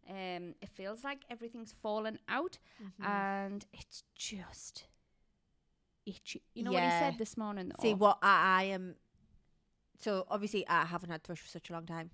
[0.09, 3.05] Um, it feels like everything's fallen out, Mm-hmm.
[3.11, 4.85] and it's just
[6.07, 6.42] itchy.
[6.55, 7.70] You know what he said this morning?
[7.83, 8.94] See what I, I am.
[9.99, 12.11] So obviously I haven't had thrush for such a long time,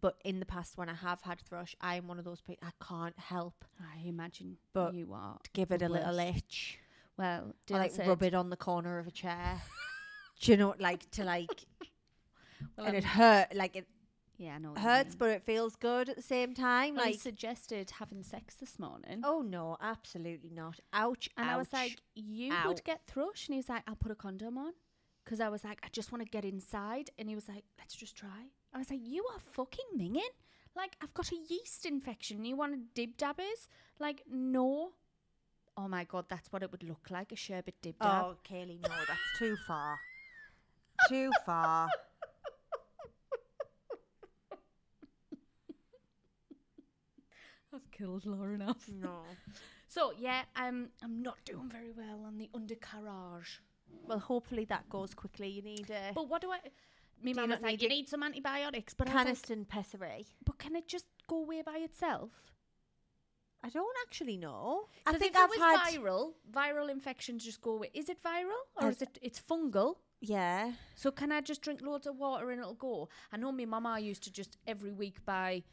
[0.00, 2.66] but in the past when I have had thrush, I am one of those people
[2.68, 5.38] I can't help I imagine But you are.
[5.52, 6.36] give it a little worst.
[6.36, 6.78] itch.
[7.16, 9.60] Well, Or like said, rub it on the corner of a chair.
[10.40, 11.50] Do you know, like to like,
[12.76, 13.86] well, and it I'm- hurt, like it
[14.40, 15.18] yeah, I know what you hurts, mean.
[15.18, 16.94] but it feels good at the same time.
[16.94, 19.22] Well, he Like, suggested having sex this morning.
[19.24, 20.78] oh no, absolutely not.
[20.92, 21.72] Ouch, And I was ouch.
[21.72, 22.68] like, you Ow.
[22.68, 23.48] would get thrush.
[23.48, 24.74] And he was like, I'll put a condom on.
[25.28, 27.10] Because I was like, I just want to get inside.
[27.18, 28.46] And he was like, let's just try.
[28.72, 30.22] I was like, you are fucking minging.
[30.74, 32.46] Like, I've got a yeast infection.
[32.46, 33.68] You want to dib dabbers?
[34.00, 34.92] Like, no.
[35.76, 38.24] Oh my God, that's what it would look like a sherbet dib dab.
[38.24, 39.98] oh, Kayleigh, no, that's too far.
[41.10, 41.90] too far.
[47.74, 48.88] I've killed Lauren off.
[48.90, 49.24] No.
[49.88, 53.60] So, yeah, um, I'm not doing very well on the undercarriage.
[54.06, 55.48] Well, hopefully that goes quickly.
[55.48, 56.58] You need a But what do I.
[57.22, 58.94] Me mum was not like, need you need some antibiotics.
[58.94, 60.26] But I was like, Canesten pessary.
[60.44, 62.30] but can it just go away by itself?
[63.62, 64.84] I don't actually know.
[65.04, 67.90] I think if I've it was had viral, viral infections just go away.
[67.92, 69.18] Is it viral or I- is it?
[69.20, 69.96] It's fungal.
[70.20, 70.72] yeah.
[70.94, 73.08] So can I just drink loads of water and it'll go?
[73.32, 75.64] I know my mama used to just every week buy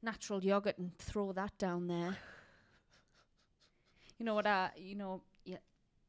[0.00, 2.16] natural yogurt and throw that down there.
[4.18, 4.46] You know what?
[4.46, 5.58] I you know yeah,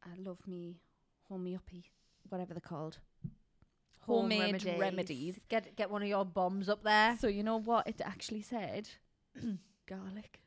[0.04, 0.78] I love me
[1.30, 1.92] homeopathy,
[2.30, 2.98] whatever they're called.
[4.02, 5.40] Home Homemade remedies.
[5.50, 7.16] Get get one of your bombs up there.
[7.20, 8.90] So you know what it actually said?
[9.88, 10.40] Garlic,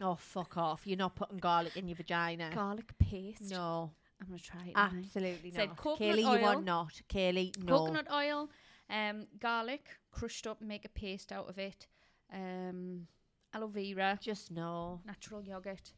[0.00, 0.82] Oh fuck off!
[0.86, 2.50] You're not putting garlic in your vagina.
[2.54, 3.50] garlic paste.
[3.50, 4.74] No, I'm gonna try it.
[4.74, 4.92] tonight.
[5.04, 5.76] absolutely Said not.
[5.76, 6.60] coconut Kayleigh, you are oil.
[6.62, 7.00] not.
[7.08, 7.78] Kayleigh, no.
[7.78, 8.50] coconut oil,
[8.90, 11.86] um, garlic crushed up, make a paste out of it,
[12.32, 13.06] um,
[13.54, 15.00] aloe vera, Just no.
[15.06, 15.92] natural yogurt.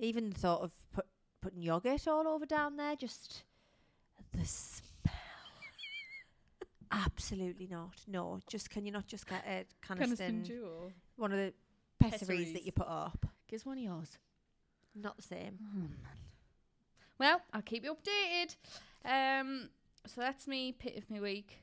[0.00, 1.06] Even the thought of put,
[1.44, 3.42] putting yogurt all over down there, just
[4.32, 5.12] the smell.
[6.90, 7.92] Absolutely not.
[8.08, 8.40] No.
[8.48, 10.90] Just can you not just get a Canesten, Jewel.
[11.16, 11.52] one of the
[12.00, 13.26] pessaries that you put up?
[13.46, 14.16] Gives one of yours.
[14.94, 15.58] Not the same.
[15.60, 16.16] Oh man.
[17.18, 18.56] Well, I'll keep you updated.
[19.04, 19.68] Um,
[20.06, 21.62] so that's me pit of my week.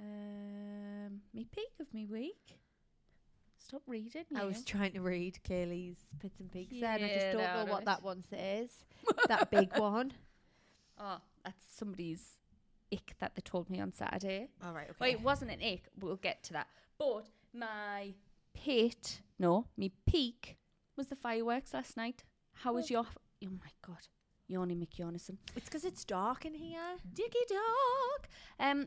[0.00, 2.58] Um, me peak of me week.
[3.68, 4.24] Stop reading.
[4.36, 7.02] I was trying to read Kayleigh's Pits and Peaks then.
[7.02, 8.70] I just don't know no, what that one says.
[9.26, 10.12] that big one.
[11.00, 12.38] Oh, that's somebody's
[12.92, 14.46] ick that they told me on Saturday.
[14.64, 14.96] All right, okay.
[15.00, 15.88] Well, it wasn't an ick.
[15.98, 16.68] We'll get to that.
[16.96, 18.14] But my
[18.54, 20.58] pit, no, me peak
[20.96, 22.22] was the fireworks last night.
[22.52, 23.04] How was your?
[23.44, 24.06] Oh my god,
[24.46, 26.98] Yoni McYonison, It's because it's dark in here.
[27.12, 28.28] Diggy dog.
[28.60, 28.86] Um,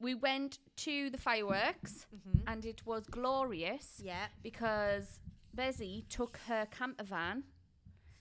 [0.00, 2.48] we went to the fireworks Mm-hmm.
[2.48, 4.26] and it was glorious Yeah.
[4.42, 5.20] because
[5.56, 7.44] Bezzy took her camper van.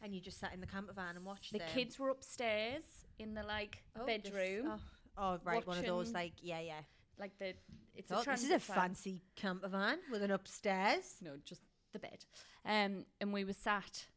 [0.02, 1.70] And you just sat in the camper van and watched The them.
[1.74, 2.84] kids were upstairs
[3.20, 4.80] in the like Oh, this- bedroom, oh,
[5.18, 6.82] oh, right, one of those like yeah, yeah.
[7.18, 7.54] like the.
[7.96, 8.76] It's Oh, a this is a van.
[8.76, 11.18] fancy camper van with an upstairs.
[11.22, 11.62] No, just
[11.94, 12.26] the bed.
[12.66, 14.08] Um, and we were sat.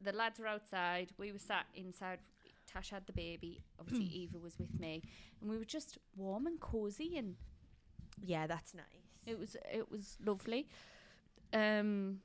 [0.00, 1.10] The lads were outside.
[1.18, 2.18] We were sat inside.
[2.72, 3.64] Tash had the baby.
[3.78, 5.02] Obviously, Eva was with me,
[5.40, 7.36] and we were just warm and cozy, and
[8.24, 8.84] Yeah, that's nice.
[9.26, 10.68] it was it was lovely.
[11.52, 12.20] Um,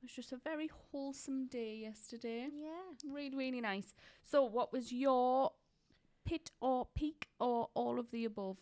[0.00, 2.48] it was just a very wholesome day yesterday.
[2.52, 3.12] Yeah.
[3.12, 3.94] Really, really nice.
[4.22, 5.52] So, what was your
[6.24, 8.58] pit or peak or all of the above?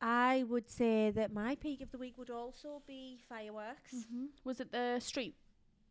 [0.00, 3.94] I would say that my peak of the week would also be fireworks.
[3.94, 4.26] Mm-hmm.
[4.44, 5.34] Was it the street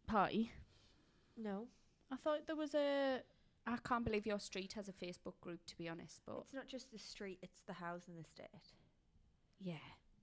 [0.08, 0.52] party?
[1.38, 1.68] No,
[2.12, 3.22] I thought there was a.
[3.68, 6.22] I can't believe your street has a Facebook group, to be honest.
[6.26, 8.48] But it's not just the street; it's the house housing estate.
[9.60, 9.74] yeah,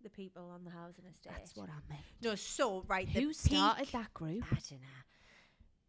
[0.03, 1.33] The people on the housing estate.
[1.37, 2.03] that's what I meant.
[2.23, 3.07] No, so right.
[3.13, 4.45] the Who started peak- that group?
[4.51, 5.03] I don't know.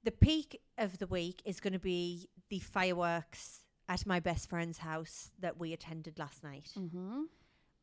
[0.04, 4.78] The peak of the week is going to be the fireworks at my best friend's
[4.80, 6.70] house that we attended last night.
[6.78, 7.24] Mm-hmm.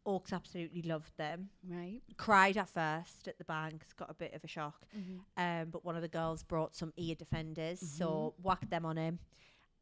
[0.06, 1.48] Oaks absolutely loved them.
[1.66, 2.00] Right.
[2.18, 4.86] Cried at first at the bank, got a bit of a shock.
[4.96, 5.42] Mm-hmm.
[5.42, 9.18] Um, but one of the girls brought some ear defenders, so whacked them on him.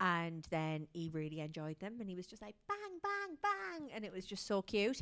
[0.04, 3.90] And then he really enjoyed them and he was just like bang, bang, bang.
[3.94, 5.00] And it was just so cute.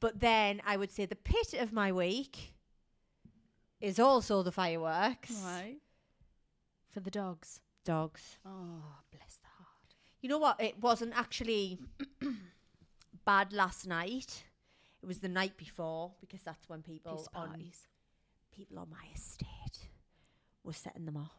[0.00, 2.54] But then I would say the pit of my week
[3.80, 5.32] is also the fireworks.
[5.42, 5.78] Right.
[6.90, 7.60] For the dogs.
[7.86, 8.36] Dogs.
[8.44, 9.94] Oh, bless the heart.
[10.20, 10.60] You know what?
[10.60, 11.78] It wasn't actually
[13.24, 14.44] bad last night.
[15.02, 17.64] It was the night before because that's when people on
[18.54, 19.88] people on my estate
[20.62, 21.32] were setting them off.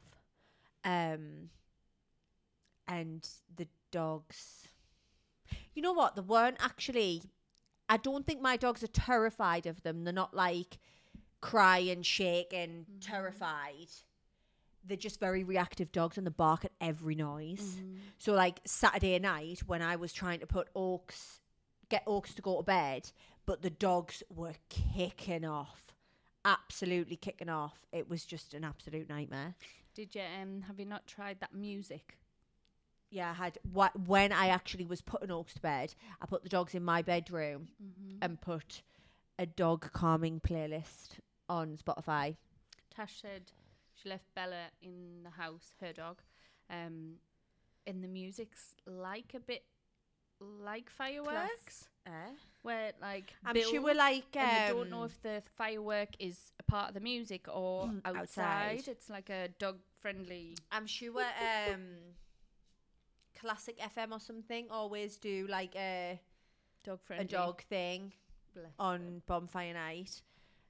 [0.83, 1.49] Um,
[2.87, 4.67] and the dogs.
[5.73, 6.15] You know what?
[6.15, 7.23] They weren't actually.
[7.87, 10.03] I don't think my dogs are terrified of them.
[10.03, 10.79] They're not like
[11.41, 13.89] crying, shaking, terrified.
[14.87, 17.77] They're just very reactive dogs and they bark at every noise.
[17.77, 17.97] Mm-hmm.
[18.17, 21.39] So like Saturday night when I was trying to put Oaks,
[21.89, 23.11] get Oaks to go to bed,
[23.45, 25.93] but the dogs were kicking off,
[26.43, 27.77] absolutely kicking off.
[27.91, 29.55] It was just an absolute nightmare.
[29.93, 32.17] Did you um have you not tried that music?
[33.15, 36.49] Yeah, I had what when I actually was putting Oaks to bed, I put the
[36.49, 38.23] dogs in my bedroom Mm-hmm.
[38.23, 38.81] and put
[39.39, 42.35] a dog calming playlist on Spotify.
[42.95, 43.51] Tash said
[43.93, 46.21] she left Bella in the house, her dog,
[46.69, 47.15] um,
[47.87, 49.63] and the music's like a bit
[50.41, 51.87] like fireworks,
[52.63, 56.51] where like I'm sure we're like and they don't know um, if the firework is
[56.59, 58.19] a part of the music or Mm, outside.
[58.19, 58.87] outside.
[58.87, 60.55] It's like a dog friendly.
[60.71, 61.85] I'm sure um
[63.45, 66.19] classic FM or something always do like a
[66.83, 67.25] Dog friendly.
[67.25, 68.11] a dog thing
[68.55, 70.21] Bless on bonfire night.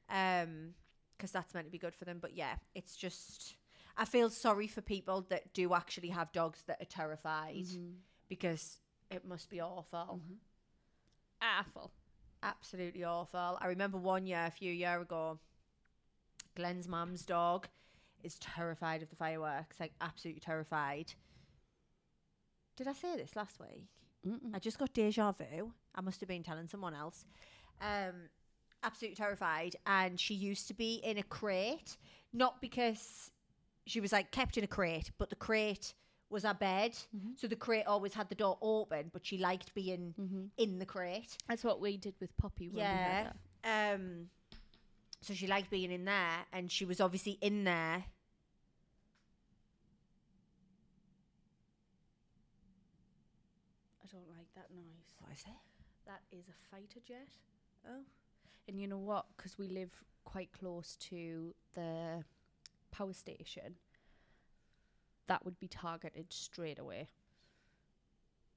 [0.10, 0.74] Um
[1.18, 2.20] because that's meant to be good for them.
[2.22, 3.56] But yeah, it's just
[3.98, 7.94] I feel sorry for people that do actually have dogs that are terrified Mhm.
[8.28, 10.20] because it must be awful.
[10.22, 10.38] Mhm.
[11.42, 11.92] Awful.
[12.44, 13.58] Absolutely awful.
[13.62, 15.40] I remember one year, a few year ago,
[16.56, 17.68] Glenn's mum's dog
[18.24, 21.14] is terrified of the fireworks, like absolutely terrified.
[22.76, 23.86] Did I say this last week?
[24.28, 24.54] Mm-mm.
[24.54, 25.72] I just got deja vu.
[25.94, 27.26] I must have been telling someone else.
[27.82, 28.30] Um,
[28.84, 29.76] absolutely terrified.
[29.86, 31.98] And she used to be in a crate,
[32.34, 33.32] not because
[33.86, 35.94] she was like kept in a crate, but the crate
[36.30, 36.92] was our bed.
[37.16, 37.38] Mhm.
[37.40, 40.46] So the crate always had the door open, but she liked being Mm-hmm.
[40.58, 41.38] in the crate.
[41.48, 42.68] That's what we did with Poppy.
[42.68, 42.92] When Yeah.
[42.94, 43.34] We had
[43.64, 43.96] her.
[43.96, 44.30] Um,
[45.22, 48.06] so she liked being in there, and she was obviously in there.
[54.16, 55.14] Don't like that noise.
[55.20, 56.08] What is it?
[56.08, 57.28] That is a fighter jet.
[57.88, 58.04] Oh,
[58.68, 59.26] And you know what?
[59.36, 59.92] Because we live
[60.24, 62.24] quite close to the
[62.92, 63.76] power station,
[65.28, 67.10] that would be targeted straight away.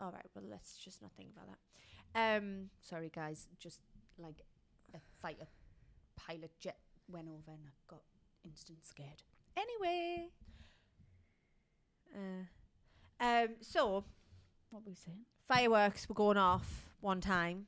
[0.00, 0.26] all right.
[0.34, 2.36] Well, let's just not think about that.
[2.36, 3.48] Um, Sorry, guys.
[3.58, 3.80] Just
[4.18, 4.42] like
[4.94, 5.46] a fighter
[6.16, 6.78] pilot jet
[7.10, 8.02] went over and I got
[8.44, 9.22] instant scared.
[9.56, 10.28] Anyway,
[12.14, 13.48] uh, um.
[13.60, 14.04] So
[14.70, 15.24] what were we saying?
[15.48, 17.66] Fireworks were going off one time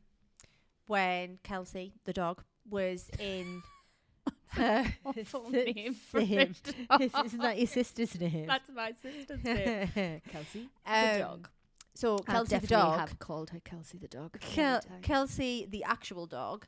[0.86, 3.62] when Kelsey, the dog, was in.
[4.48, 6.54] her Awful sis- name for sim.
[6.90, 8.46] a Isn't that your sister's name?
[8.46, 10.20] That's my sister's name.
[10.28, 11.48] Kelsey, Um, the dog.
[11.94, 12.98] So I Kelsey the dog.
[12.98, 14.38] have called her Kelsey the dog.
[14.40, 16.66] Kel- Kelsey, the actual dog,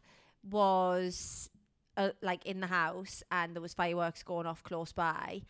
[0.48, 1.51] was
[1.96, 5.42] uh, like in the house, and there was fireworks going off close by,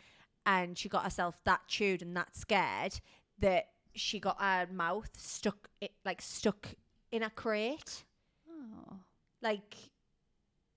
[0.47, 2.99] and she got herself that chewed and that scared
[3.41, 6.69] that she got her mouth stuck, it like stuck
[7.11, 8.05] in a crate,
[8.49, 8.97] Oh.
[9.41, 9.75] like.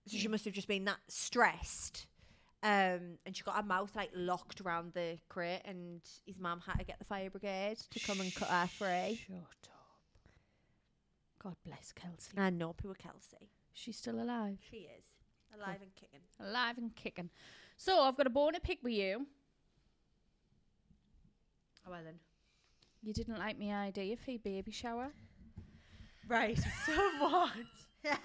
[0.08, 2.06] So she must have just been that stressed.
[2.62, 6.78] Um, and she got her mouth like locked around the crate, and his mum had
[6.80, 9.20] to get the fire brigade to come and cut her free.
[9.28, 9.38] Shut
[9.70, 10.30] up.
[11.44, 12.38] God bless Kelsey.
[12.38, 13.50] I know poor Kelsey.
[13.74, 14.58] She's still alive.
[14.70, 15.04] She is
[15.56, 16.22] alive and kicking.
[16.40, 17.30] Alive and kicking.
[17.78, 19.26] So I've got a bone to pick with you.
[21.88, 22.16] Oh, well then.
[23.06, 25.12] You didn't like my idea for your baby shower.
[26.28, 26.60] Right.
[26.88, 27.52] So what?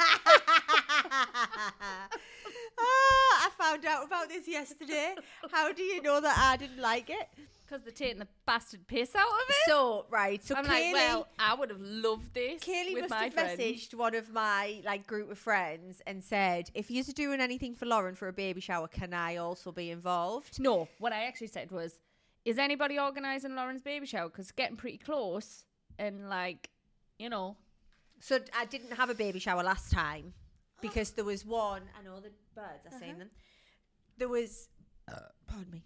[2.79, 5.14] oh, I found out about this yesterday.
[5.51, 7.29] How do you know that I didn't like it?
[7.66, 9.55] Because they're taking the bastard piss out of it.
[9.66, 13.11] So right, so I'm Kayleigh, like, well, I would have loved this Kayleigh with must
[13.11, 13.61] my have friends.
[13.61, 17.87] messaged one of my like group of friends and said, "If you're doing anything for
[17.87, 21.71] Lauren for a baby shower, can I also be involved?" No, what I actually said
[21.71, 22.01] was,
[22.44, 24.29] is anybody organising Lauren's baby shower?
[24.29, 25.64] Because it's getting pretty close.
[25.98, 26.70] And like,
[27.18, 27.57] you know,
[28.20, 30.33] So I didn't have a baby shower last time
[30.81, 31.83] because there was one.
[31.98, 32.87] I know the birds.
[32.87, 33.18] I've seen Uh-huh.
[33.18, 33.31] them.
[34.18, 34.68] There was.
[35.46, 35.83] pardon me.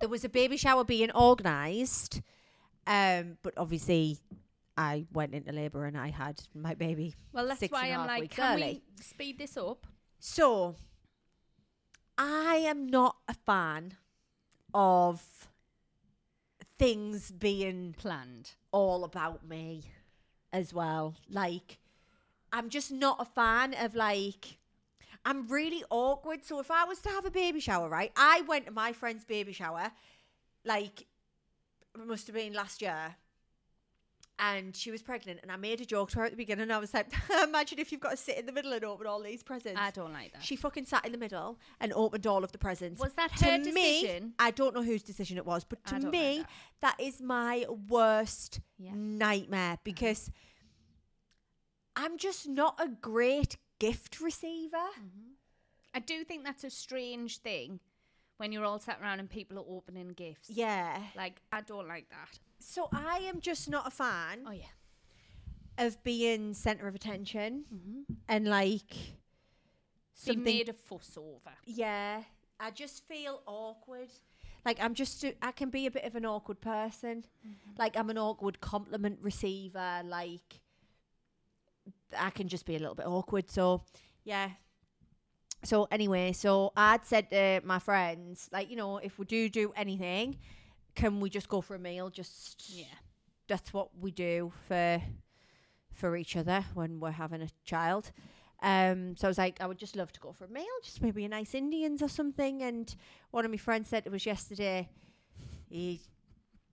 [0.00, 2.20] there was a baby shower being organised,
[2.86, 4.18] um, but obviously
[4.76, 7.14] I went into labour and I had my baby.
[7.32, 8.82] well, that's Six why and a I'm half like, weeks can early.
[8.96, 9.86] we speed this up?
[10.20, 10.74] So
[12.16, 13.94] I am not a fan
[14.74, 15.48] of
[16.78, 18.52] things being Planned.
[18.70, 19.82] all about me
[20.52, 21.14] as well.
[21.28, 21.78] Like,
[22.52, 24.58] I'm just not a fan of like.
[25.24, 26.44] I'm really awkward.
[26.44, 28.12] So if I was to have a baby shower, right?
[28.16, 29.90] I went to my friend's baby shower,
[30.64, 31.02] like
[31.94, 33.16] it must have been last year.
[34.40, 36.62] And she was pregnant, and I made a joke to her at the beginning.
[36.62, 37.12] And I was like,
[37.42, 39.90] "Imagine if you've got to sit in the middle and open all these presents." I
[39.90, 40.44] don't like that.
[40.44, 43.00] She fucking sat in the middle and opened all of the presents.
[43.00, 44.34] was that to her me, decision?
[44.38, 46.96] I don't know whose decision it was, but to don't like me, that.
[46.98, 48.92] that is my worst Yeah.
[48.94, 50.30] nightmare because
[51.96, 54.76] I'm just not a great gift receiver.
[54.76, 55.32] Mm-hmm.
[55.94, 57.80] I do think that's a strange thing
[58.36, 60.48] when you're all sat around and people are opening gifts.
[60.48, 61.02] Yeah.
[61.16, 62.38] Like, I don't like that.
[62.60, 64.64] So I am just not a fan Oh, yeah.
[65.86, 68.00] of being center of attention Mm-hmm.
[68.28, 69.16] and like Be
[70.14, 70.42] something.
[70.44, 71.52] made a fuss over.
[71.64, 72.22] yeah.
[72.60, 74.08] I just feel awkward.
[74.64, 77.22] Like I'm just a- I can be a bit of an awkward person.
[77.46, 77.70] Mm-hmm.
[77.78, 80.02] Like I'm an awkward compliment receiver.
[80.04, 80.60] Like
[82.18, 83.48] I can just be a little bit awkward.
[83.50, 83.82] So
[84.24, 84.50] yeah.
[85.64, 89.72] So anyway, so I'd said to my friends, like you know, if we do do
[89.76, 90.38] anything,
[90.98, 92.10] can we just go for a meal?
[92.10, 92.94] Just Yeah.
[93.46, 95.00] that's what we do for
[95.92, 98.12] for each other when we're having a child.
[98.62, 101.00] Um, so I was like, I would just love to go for a meal, just
[101.02, 102.62] maybe a nice Indians or something.
[102.62, 102.94] And
[103.30, 104.88] one of my friends said it was yesterday.
[105.68, 106.00] He,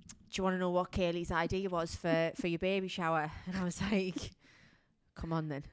[0.07, 3.32] do you want to know what Kayleigh's idea was for for your baby shower?
[3.47, 4.32] And I was like,
[5.15, 5.63] come on then.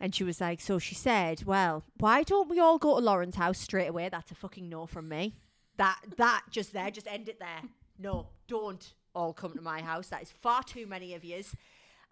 [0.00, 3.36] And she was like, so she said, well, why don't we all go to Lauren's
[3.36, 4.08] house straight away?
[4.10, 5.34] That's a fucking no from me.
[5.78, 7.62] That that just there, just end it there.
[7.98, 10.08] No, don't all come to my house.
[10.08, 11.54] That is far too many of yous.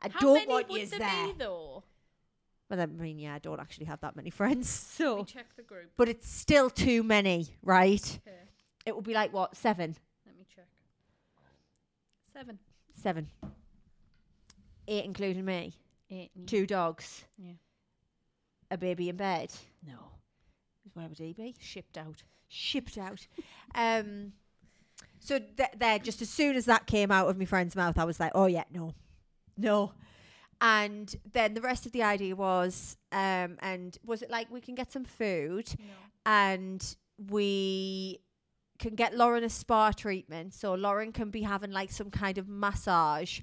[0.02, 1.26] I How don't many want would yous there there.
[1.28, 1.84] be though?
[2.70, 5.46] Well, I mean, yeah, I don't actually have that many friends, Let me so check
[5.56, 5.90] the group.
[5.96, 8.18] but it's still too many, right?
[8.26, 8.36] Okay,
[8.86, 9.94] It would be like what seven,
[10.26, 10.64] let me check.
[12.32, 12.58] Seven,
[12.94, 13.28] seven,
[14.88, 15.74] eight, including me,
[16.10, 17.52] eight, two dogs, Yeah.
[18.70, 19.52] a baby in bed.
[19.86, 19.98] No,
[20.94, 21.54] Where would he be?
[21.60, 22.22] shipped out.
[22.48, 23.26] Shipped out.
[23.74, 24.32] um,
[25.24, 28.04] so th- there, just as soon as that came out of my friend's mouth, I
[28.04, 28.92] was like, oh yeah, no,
[29.56, 29.92] no.
[30.60, 34.74] And then the rest of the idea was, um, and was it like we can
[34.74, 35.66] get some food?
[35.78, 35.84] No.
[36.26, 36.96] and
[37.30, 38.20] we
[38.78, 40.52] can get Lauren a spa treatment.
[40.52, 43.40] So Lauren can be having like some kind of massage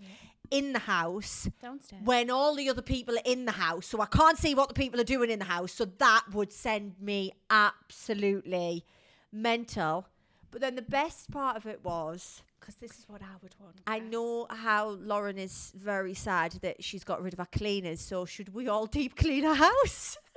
[0.49, 2.01] in the house Downstairs.
[2.03, 3.85] when all the other people are in the house.
[3.87, 5.71] So I can't see what the people are doing in the house.
[5.71, 8.85] So that would send me absolutely
[9.31, 10.07] mental.
[10.51, 13.77] But then the best part of it was Because this is what I would want.
[13.87, 14.11] I guys.
[14.11, 18.01] know how Lauren is very sad that she's got rid of her cleaners.
[18.01, 20.17] So should we all deep clean her house?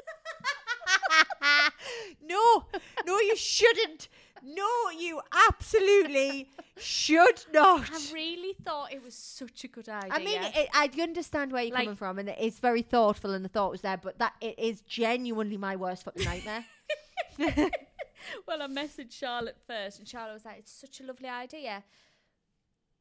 [2.22, 2.64] no,
[3.06, 4.08] no, you shouldn't.
[4.42, 7.88] No, you absolutely should not.
[7.90, 10.10] I really thought it was such a good idea.
[10.12, 13.44] I mean, it, I understand where you're Like- coming from, and it's very thoughtful, and
[13.44, 13.96] the thought was there.
[13.96, 16.64] But that it is genuinely my worst fucking nightmare.
[18.47, 21.85] well, I messaged Charlotte first, and Charlotte was like, "It's such a lovely idea,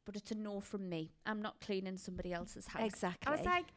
[0.05, 1.13] but it's a no from me.
[1.25, 3.27] I'm not cleaning somebody else's house." exactly.
[3.27, 3.67] I was like,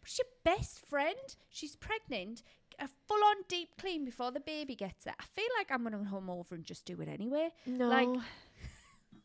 [0.00, 1.36] "But she's your best friend.
[1.48, 2.42] She's pregnant.
[2.80, 5.14] A full-on deep clean before the baby gets there.
[5.20, 7.88] I feel like I'm gonna come over and just do it anyway." no.
[7.88, 8.08] like-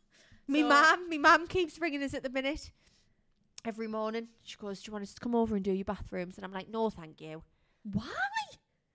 [0.47, 2.71] me So- mum, me mum keeps ringing us at the minute.
[3.65, 6.37] Every morning, she goes, "Do you want us to come over and do your bathrooms?"
[6.37, 7.43] And I'm like, "No, thank you."
[7.83, 8.05] Why?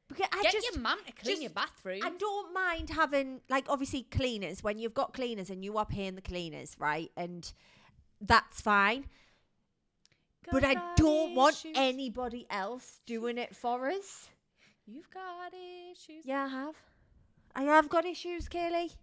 [0.09, 2.01] Because I Get just your mum to clean just- your bathroom.
[2.03, 6.15] I don't mind having like obviously cleaners when you've got cleaners and you are paying
[6.15, 7.11] the cleaners, right?
[7.17, 7.51] And
[8.21, 9.07] that's fine.
[10.53, 11.73] but I don't want issues.
[11.75, 14.29] anybody else doing it for us.
[14.87, 15.53] You've got
[15.91, 16.27] issues.
[16.27, 16.75] Yeah, I have.
[17.57, 18.95] I have got issues, Kayleigh.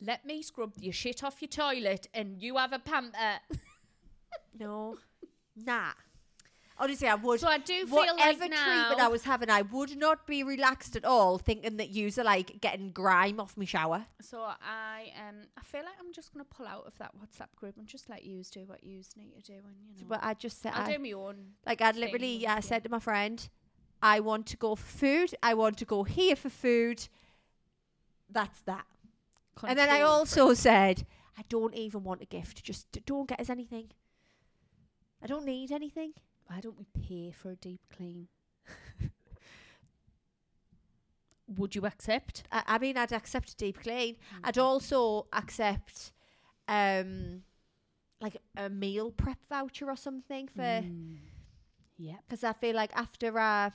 [0.00, 3.38] Let me scrub your shit off your toilet, and you have a pamper.
[4.58, 4.96] No.
[5.56, 5.92] nah.
[6.76, 7.38] Honestly, I would.
[7.38, 9.00] So I do feel Whatever like treatment.
[9.00, 12.60] I was having, I would not be relaxed at all, thinking that yous are like
[12.60, 14.06] getting grime off my shower.
[14.20, 17.76] So I um I feel like I'm just gonna pull out of that WhatsApp group
[17.76, 20.08] and just let yous do what yous need to do, and you know.
[20.08, 21.36] But I just said, I, do my own.
[21.64, 23.48] Like I'd literally, yeah, I said to my friend,
[24.02, 25.34] I want to go for food.
[25.42, 27.08] I want to go here for food.
[28.28, 28.86] That's that.
[29.62, 31.06] And then I control also said,
[31.38, 32.64] I don't even want a gift.
[32.64, 33.92] Just don't get us anything.
[35.22, 36.14] I don't need anything.
[36.54, 38.28] Why don't we pay for a deep clean?
[41.48, 42.44] Would you accept?
[42.52, 44.16] I, I mean, I'd accept a deep clean.
[44.44, 46.12] I'd also accept,
[46.68, 47.42] um,
[48.20, 51.18] like a meal prep voucher or something for Mm.
[51.98, 52.20] Yep.
[52.28, 53.72] because I feel like after I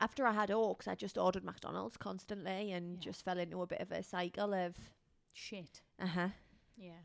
[0.00, 3.00] after I had Oaks, I just ordered McDonald's constantly and Yeah.
[3.10, 4.76] just fell into a bit of a cycle of
[5.32, 5.82] Shit.
[6.00, 6.28] uh huh.
[6.76, 7.00] Yeah.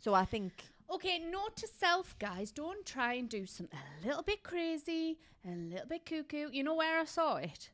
[0.00, 2.52] So I think Okay, note to self, guys.
[2.52, 6.48] Don't try and do something a little bit crazy, a little bit cuckoo.
[6.52, 7.70] You know where I saw it?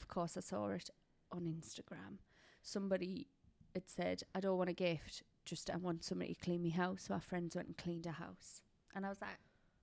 [0.00, 0.88] Of course, I saw it
[1.30, 2.18] on Instagram.
[2.62, 3.26] Somebody
[3.74, 7.04] had said, I don't want a gift, just I want somebody to clean my house.
[7.08, 8.62] So our friends went and cleaned her house.
[8.94, 9.38] And I was like,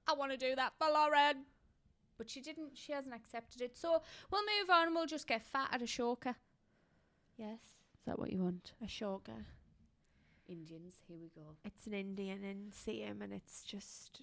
[0.07, 1.43] I want to do that for Lauren.
[2.17, 3.77] But she didn't, she hasn't accepted it.
[3.77, 4.01] So
[4.31, 6.35] we'll move on and we'll just get fat at a shoker.
[7.37, 7.59] yes,
[7.99, 8.73] Is that what you want?
[8.81, 9.43] a shoga.
[10.47, 11.55] Indians, here we go.
[11.63, 14.21] It's an Indian in Siam and it's just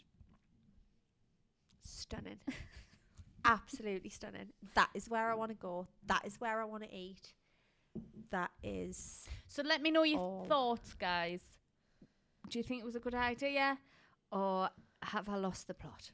[1.85, 2.39] stunning.
[3.45, 4.49] Absolutely stunning.
[4.75, 5.89] That is where I want to go.
[6.07, 7.33] That is where I want to eat.
[8.31, 10.45] That is So let me know your all.
[10.49, 11.41] thoughts, guys.
[12.49, 13.79] Do you think it was a good idea,
[14.31, 14.69] or
[15.03, 16.11] have I lost the plot?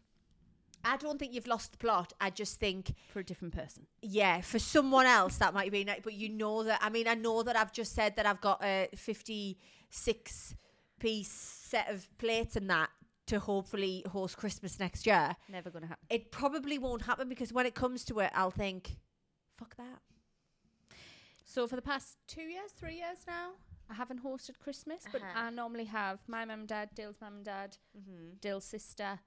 [0.84, 2.12] I don't think you've lost the plot.
[2.20, 3.86] I just think, for a different person.
[4.02, 6.78] yeah, for someone else that might be, but you know that.
[6.82, 8.96] I mean, I know that I've just said that I've got uh, a
[9.90, 10.54] fifty-six
[10.98, 12.90] piece set of plates and that
[13.26, 15.36] to hopefully host Christmas next year.
[15.48, 16.06] Never gonna happen.
[16.10, 18.96] It probably won't happen because when it comes to it, I'll think,
[19.58, 20.00] fuck that.
[21.44, 23.50] So for the past two years, three years now,
[23.90, 25.40] I haven't hosted Christmas, but Uh-huh.
[25.46, 28.34] I normally have my mum and dad, Dill's mum and dad, Mm-hmm.
[28.40, 29.20] Dale's sister,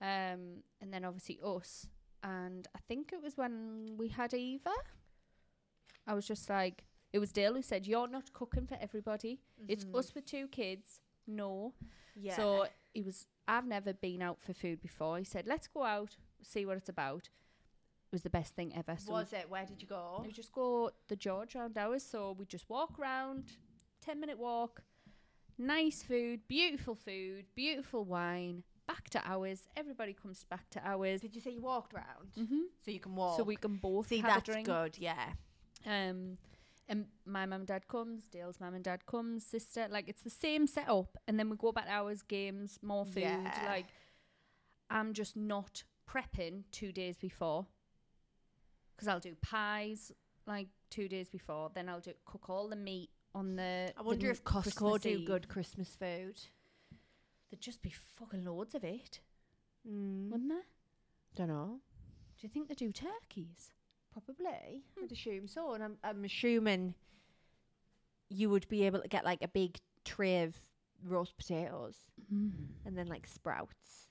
[0.00, 1.86] um, and then obviously us.
[2.22, 4.70] And I think it was when we had Eva.
[6.06, 9.40] I was just like, it was Dale who said, "You're not cooking for everybody.
[9.68, 11.74] It's us with two kids." No.
[12.16, 12.36] Yeah.
[12.36, 13.26] So he was.
[13.48, 15.18] I've never been out for food before.
[15.18, 18.96] He said, "Let's go out, see what it's about." It was the best thing ever.
[18.98, 19.48] So was it?
[19.48, 20.22] Where did you go?
[20.24, 22.02] we just go the George round ours.
[22.02, 23.44] So we just walk around,
[24.04, 24.82] ten minute walk,
[25.58, 28.62] nice food, beautiful food, beautiful wine.
[28.86, 29.66] Back to ours.
[29.76, 31.20] Everybody comes back to ours.
[31.20, 32.32] Did you say you walked round?
[32.38, 32.62] Mm-hmm.
[32.84, 33.36] So you can walk.
[33.38, 34.66] So we can both see have that's a drink.
[34.66, 34.98] good.
[34.98, 35.30] Yeah.
[35.86, 36.36] Um,
[36.92, 39.86] and my mum and dad comes, Dale's mum and dad comes, sister.
[39.90, 43.22] Like it's the same setup, and then we go back to ours, games, more food.
[43.22, 43.64] Yeah.
[43.66, 43.86] Like
[44.90, 47.66] I'm just not prepping two days before
[48.94, 50.12] because I'll do pies
[50.46, 51.70] like two days before.
[51.74, 53.92] Then I'll do cook all the meat on the.
[53.96, 55.26] I wonder the if Costco do Eve.
[55.26, 56.38] good Christmas food.
[57.50, 59.20] There'd just be fucking loads of it,
[59.88, 60.30] Mm.
[60.30, 60.66] wouldn't there?
[61.34, 61.80] Don't know.
[62.38, 63.72] Do you think they do turkeys?
[64.12, 64.82] Probably.
[64.98, 65.04] Hmm.
[65.04, 65.72] I'd assume so.
[65.74, 66.94] And I'm, I'm assuming
[68.28, 70.54] you would be able to get like a big tray of
[71.04, 71.96] roast potatoes
[72.30, 74.08] and then like sprouts.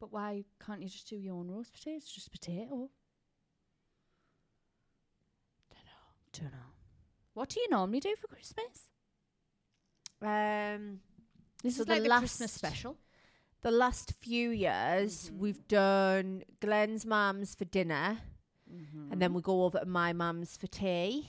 [0.00, 2.04] But why can't you just do your own roast potatoes?
[2.06, 2.90] Just potato.
[5.70, 6.50] Don't know.
[6.50, 6.62] Dunno.
[7.34, 8.88] What do you normally do for Christmas?
[10.20, 11.00] Um,
[11.62, 12.98] This So is the like the Christmas last- special.
[13.62, 15.38] the last few years, Mhm.
[15.38, 18.20] we've done Glenn's mum's for dinner,
[18.74, 19.12] Mm-hmm.
[19.12, 21.28] and then we go over to my mum's for tea.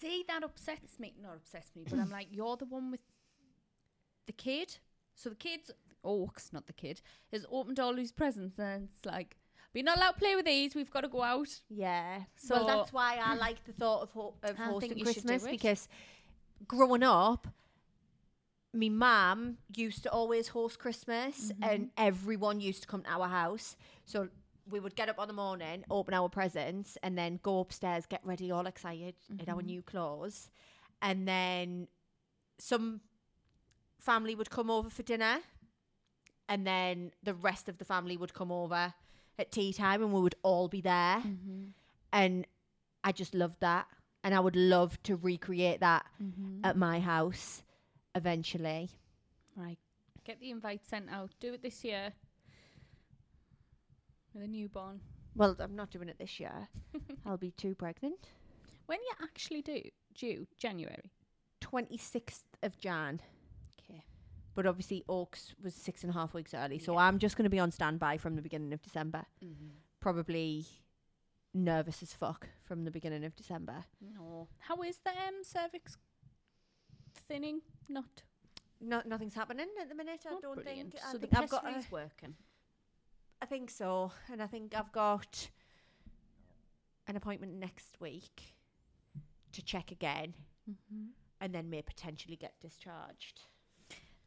[0.00, 1.14] See, that upsets me.
[1.22, 3.00] Not upsets me, but I'm like, you're the one with
[4.26, 4.76] the kid.
[5.14, 5.70] So the kid's
[6.04, 7.00] Oaks, not the kid,
[7.32, 9.36] has opened all his presents, and it's like,
[9.74, 10.74] we're not allowed to play with these.
[10.74, 11.48] We've got to go out.
[11.68, 12.20] Yeah.
[12.36, 15.28] So- well, that's why I like the thought of, ho- of hosting you should do
[15.28, 15.88] Christmas because
[16.68, 17.48] growing up,
[18.72, 21.64] my mum used to always host Christmas Mm-hmm.
[21.64, 23.76] and everyone used to come to our house.
[24.04, 24.28] So
[24.68, 28.20] we would get up on the morning, open our presents, and then go upstairs, get
[28.24, 29.50] ready, all excited in Mm-hmm.
[29.54, 30.50] our new clothes.
[31.02, 31.88] And then
[32.58, 33.00] some
[34.00, 35.38] family would come over for dinner.
[36.48, 38.94] And then the rest of the family would come over
[39.38, 41.64] at tea time and we would all be there Mm-hmm.
[42.12, 42.46] and
[43.04, 43.86] I just loved that.
[44.24, 46.64] And I would love to recreate that Mm-hmm.
[46.64, 47.62] at my house
[48.14, 48.90] eventually.
[49.56, 49.78] Right.
[50.24, 51.30] Get the invite sent out.
[51.38, 52.12] Do it this year.
[54.36, 55.00] With a newborn.
[55.34, 56.68] Well, I'm not doing it this year.
[57.26, 58.28] I'll be too pregnant.
[58.84, 59.80] When you actually do
[60.14, 61.10] due January.
[61.62, 63.20] 26th of Jan.
[63.80, 64.04] Okay.
[64.54, 66.78] But obviously, Oaks was six and a half weeks early.
[66.78, 67.00] So Yeah.
[67.06, 69.24] I'm just going to be on standby from the beginning of December.
[69.42, 69.68] Mm-hmm.
[70.00, 70.66] Probably
[71.54, 73.86] nervous as fuck from the beginning of December.
[74.02, 74.48] No.
[74.58, 75.96] How is the um, cervix
[77.26, 77.62] thinning?
[77.88, 78.22] Not.
[78.82, 80.24] No, nothing's happening at the minute.
[80.28, 80.92] I not don't brilliant.
[80.92, 81.04] think.
[81.08, 81.64] I so think the I've got.
[81.64, 82.34] A, working.
[83.46, 85.50] I think so, and I think I've got
[87.06, 88.42] an appointment next week
[89.52, 90.34] to check again,
[90.68, 91.04] Mm-hmm.
[91.40, 93.42] and then may potentially get discharged.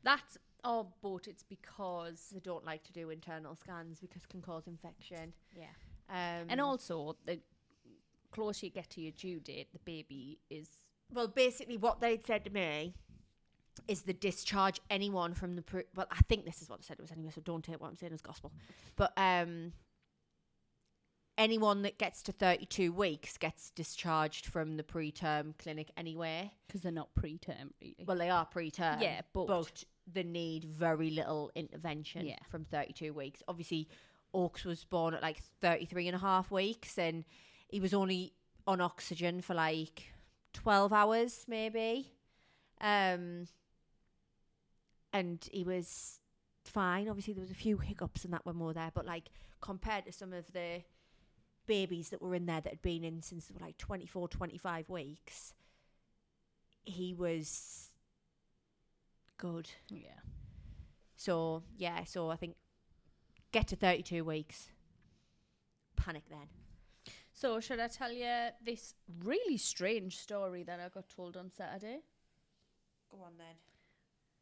[0.03, 4.41] That's oh, but it's because They don't like to do internal scans because it can
[4.41, 5.33] cause infection.
[5.53, 5.65] yeah,
[6.09, 7.41] Um, and also the
[8.31, 10.69] closer you get to your due date, the baby is
[11.13, 12.93] well, basically, what they'd said to me
[13.89, 16.97] is the discharge anyone from the pre- well, I think this is what i said
[16.99, 17.31] it was anyway.
[17.33, 18.51] So don't take what I'm saying as gospel,
[18.95, 19.73] but um.
[21.37, 26.51] Anyone that gets to 32 weeks gets discharged from the preterm clinic anyway.
[26.67, 27.95] because they're not preterm really.
[28.05, 29.01] Well, they are preterm.
[29.01, 32.39] yeah, but, but they need very little intervention Yeah.
[32.49, 33.41] from 32 weeks.
[33.47, 33.87] Obviously,
[34.33, 37.23] Oaks was born at like 33 and a half weeks and
[37.69, 38.33] he was only
[38.67, 40.11] on oxygen for like
[40.51, 42.11] 12 hours maybe.
[42.81, 43.47] Um,
[45.13, 46.19] and he was
[46.63, 47.07] fine.
[47.09, 49.29] Obviously, there was a few hiccups and that when we were there, but like
[49.61, 50.81] compared to some of the
[51.67, 55.53] babies that were in there that had been in since like 24, 25 weeks,
[56.85, 57.91] he was
[59.37, 59.69] good.
[59.89, 60.19] yeah.
[61.15, 62.55] So yeah, so I think
[63.51, 64.69] get to thirty two weeks.
[65.95, 66.47] Panic then.
[67.33, 68.93] So should I tell you this
[69.23, 71.99] really strange story that I got told on Saturday?
[73.11, 73.55] Go on then.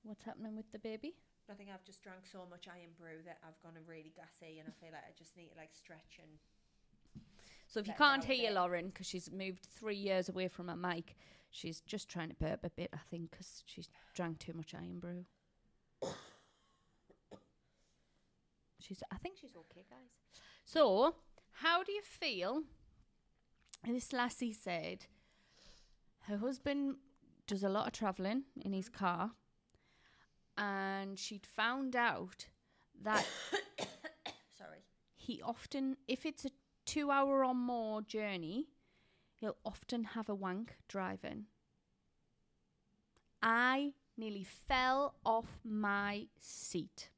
[0.08, 1.16] What's happening with the baby?
[1.52, 4.72] I think I've just drank so much Irn-Bru that I've gone really gassy, and I
[4.80, 6.32] feel like I just need to like stretch and.
[7.68, 8.52] So if you can't hear.
[8.52, 11.18] Lauren because she's moved three years away from her mic,
[11.52, 15.26] she's just trying to burp a bit, I think, because she's drank too much Irn-Bru.
[18.80, 20.42] she's, I think she's okay, guys.
[20.64, 21.16] So,
[21.52, 22.64] how do you feel?
[23.86, 25.06] This lassie said
[26.28, 26.96] her husband
[27.46, 29.06] does a lot of travelling in his mm-hmm.
[29.06, 29.32] car,
[30.58, 32.48] and she'd found out
[33.04, 33.26] that
[34.58, 34.84] Sorry.
[35.16, 36.52] he often, if it's a
[36.86, 38.70] two hour or more journey,
[39.36, 41.46] he'll often have a wank driving.
[43.42, 47.10] I nearly fell off my seat.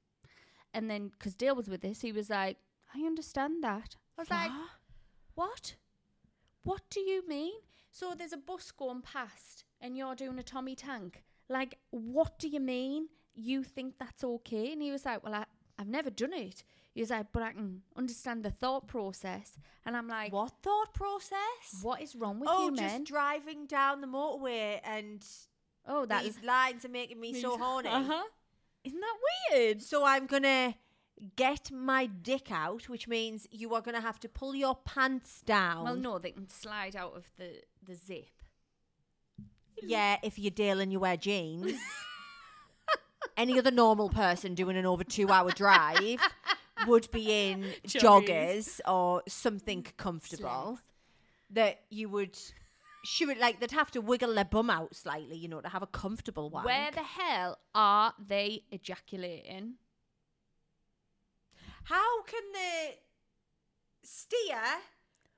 [0.74, 2.58] And then, because Dale was with us, he was like,
[2.94, 3.96] I understand that.
[4.18, 4.52] I was like,
[5.36, 5.76] what?
[6.64, 7.54] What do you mean?
[7.92, 11.24] So there's a bus going past and you're doing a Tommy Tank.
[11.48, 13.08] Like, what do you mean?
[13.36, 14.74] You think that's okay?
[14.74, 15.46] And he was like, Well, I,
[15.78, 16.64] I've never done it.
[16.94, 19.58] He was like, But I can understand the thought process.
[19.86, 21.82] And I'm like, What thought process?
[21.82, 23.04] What is wrong with oh, you, just men?
[23.04, 25.26] driving down the motorway and
[25.88, 27.90] oh, that these is lines are making me so horny.
[27.90, 28.24] Uh-huh.
[28.84, 29.18] Isn't that
[29.52, 29.82] weird?
[29.82, 30.76] So I'm gonna
[31.36, 35.84] get my dick out, which means you are gonna have to pull your pants down.
[35.84, 38.30] Well, no, they can slide out of the, the zip.
[39.82, 41.74] Yeah, if you're Dale and you wear jeans.
[43.38, 46.20] Any other normal person doing an over two hour drive
[46.88, 48.02] would be in Joggers.
[48.28, 50.82] joggers or something mm, comfortable Slacks.
[51.52, 52.38] that you would
[53.06, 55.84] shoot it like they'd have to wiggle their bum out slightly, you know, to have
[55.84, 56.66] a comfortable one.
[56.66, 59.76] Where the hell are they ejaculating?
[61.86, 63.00] How can they
[64.04, 64.62] steer?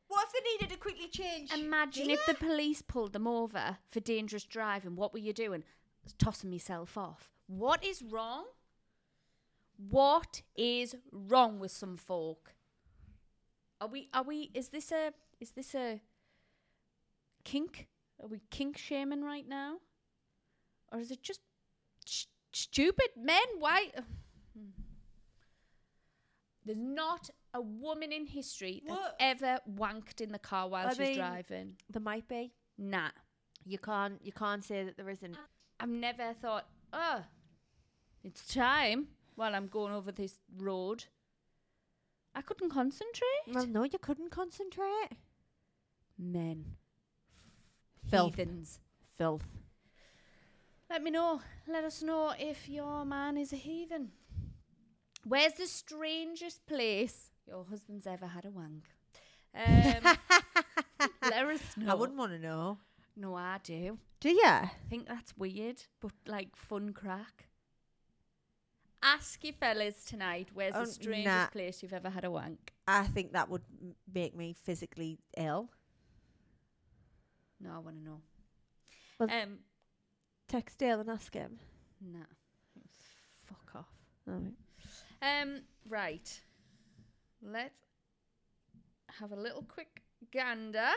[0.08, 1.54] What if they needed to quickly change?
[1.54, 4.98] Imagine if the police pulled them over for dangerous driving.
[4.98, 5.64] What were you doing?
[6.18, 7.30] Tossing myself off.
[7.58, 8.46] What is wrong?
[9.90, 12.54] What is wrong with some folk?
[13.82, 14.08] Are we?
[14.14, 14.52] Are we?
[14.54, 15.12] Is this a?
[15.42, 16.00] Is this a
[17.44, 17.88] kink?
[18.24, 19.78] Are we kink shaming right now,
[20.94, 21.42] or is it just
[22.54, 23.42] stupid men?
[23.60, 23.88] Why?
[24.58, 24.70] Hmm.
[26.64, 29.16] There's not a woman in history that's What?
[29.20, 31.76] ever wanked in the car while I she's mean- driving.
[31.90, 32.54] there might be.
[32.78, 33.10] Nah.
[33.66, 34.24] You can't.
[34.24, 35.36] You can't say that there isn't.
[35.82, 37.24] I've never thought, oh,
[38.24, 41.06] it's time while I'm going over this road.
[42.34, 43.54] I couldn't concentrate.
[43.54, 45.10] Well, no, you couldn't concentrate.
[46.18, 46.66] Men.
[48.10, 48.36] Filth.
[48.36, 48.80] Heathens.
[49.18, 49.46] Filth.
[50.90, 51.42] Let me know.
[51.68, 54.12] Let us know if your man is a heathen.
[55.24, 58.86] Where's the strangest place your husband's ever had a wank?
[59.56, 60.18] Um,
[61.22, 61.92] let us know.
[61.92, 62.78] I wouldn't want to know.
[63.16, 63.98] No, I do.
[64.20, 64.44] Do you?
[64.46, 67.46] I think that's weird, but like fun crack.
[69.04, 71.48] Ask your fellas tonight where's Oh, the strangest nah.
[71.48, 72.72] place you've ever had a wank.
[72.88, 75.72] I think that would m- make me physically ill.
[77.60, 78.22] No, I want to know.
[79.20, 79.60] Well- um,
[80.48, 81.60] Text Dale and ask him.
[82.02, 82.26] nah.
[83.46, 83.90] Fuck off.
[84.26, 84.54] Right.
[85.22, 86.42] Um, right.
[87.42, 87.80] Let's
[89.20, 90.90] have a little quick gander.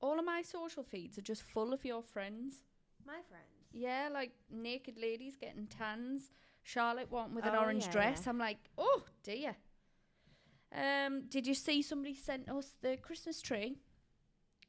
[0.00, 2.64] All of my social feeds are just full of your friends.
[3.06, 3.51] My friends.
[3.72, 6.30] Yeah, like naked ladies getting tans.
[6.62, 8.22] Charlotte one with an Oh, orange yeah, dress.
[8.24, 8.30] yeah.
[8.30, 9.56] I'm like, oh dear.
[10.74, 13.78] Um, did you see somebody sent us the Christmas tree?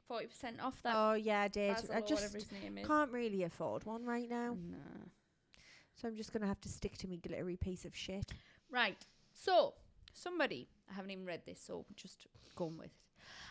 [0.08, 0.94] Forty percent off that.
[0.96, 1.74] Oh yeah, I did.
[1.74, 2.86] Basil I or just his name is.
[2.86, 4.76] can't really afford one right now, Nah.
[5.94, 8.30] so I'm just gonna have to stick to me glittery piece of shit.
[8.70, 9.06] Right.
[9.32, 9.74] So,
[10.12, 12.92] somebody, I haven't even read this, so just going with it.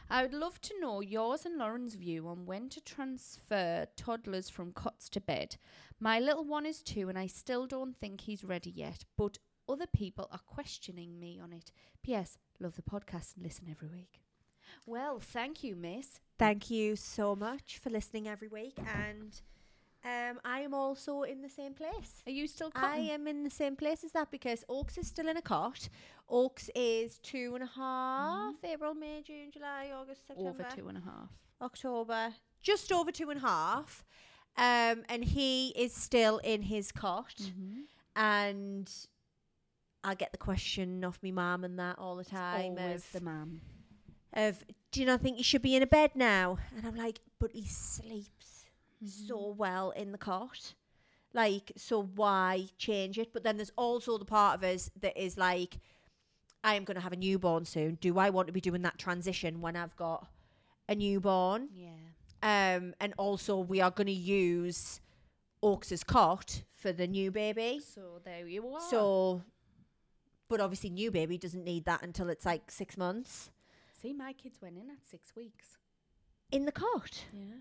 [0.10, 4.74] I would love to know yours and Lauren's view on when to transfer toddlers from
[4.74, 5.58] cots to bed.
[5.99, 9.38] My little one is two and I still don't think he's ready yet, but
[9.68, 11.72] other people are questioning me on it.
[12.04, 12.38] P.S.
[12.60, 14.22] Love the podcast and listen every week.
[14.86, 16.20] Well, thank you, miss.
[16.38, 19.39] Thank you so much for listening every week, and
[20.06, 22.22] um, I am also in the same place.
[22.28, 25.28] Are you still I am in the same place as that because Oaks is still
[25.28, 25.89] in a cot.
[26.30, 28.56] Oaks is two and a half.
[28.64, 31.30] April, May, June, July, August, September, Over two and a half.
[31.62, 34.04] October, just over two and a half.
[34.58, 37.82] Um, and he is still in his cot, Mm-hmm.
[38.16, 38.91] and
[40.04, 43.22] I get the question of me mum and that all the time Always of, the
[43.22, 43.62] man.
[44.34, 46.58] of, do you not think you should be in a bed now?
[46.78, 48.42] And I'm like, but he sleeps
[49.04, 49.28] Mm-hmm.
[49.28, 50.74] so well in the cot.
[51.34, 53.34] Like, so why change it?
[53.34, 55.80] But then there's also the part of us that is like,
[56.64, 57.95] I am going to have a newborn soon.
[57.95, 60.28] Do I want to be doing that transition when I've got
[60.88, 61.70] a newborn?
[61.74, 62.76] Yeah.
[62.76, 65.01] Um, and also, we are going to use
[65.64, 67.82] Oaks's cot for the new baby.
[67.84, 68.82] So there you are.
[68.89, 69.41] So,
[70.49, 73.49] but obviously, new baby doesn't need that until it's like six months
[74.04, 75.78] see, my kids went in at six weeks.
[76.51, 77.56] in the cot, Yeah.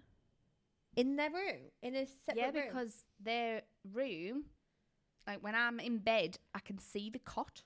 [0.96, 2.66] In their room, in a separate Yeah, room.
[2.68, 3.62] because their
[3.92, 4.44] room,
[5.26, 7.62] like when I'm in bed, I can see the cot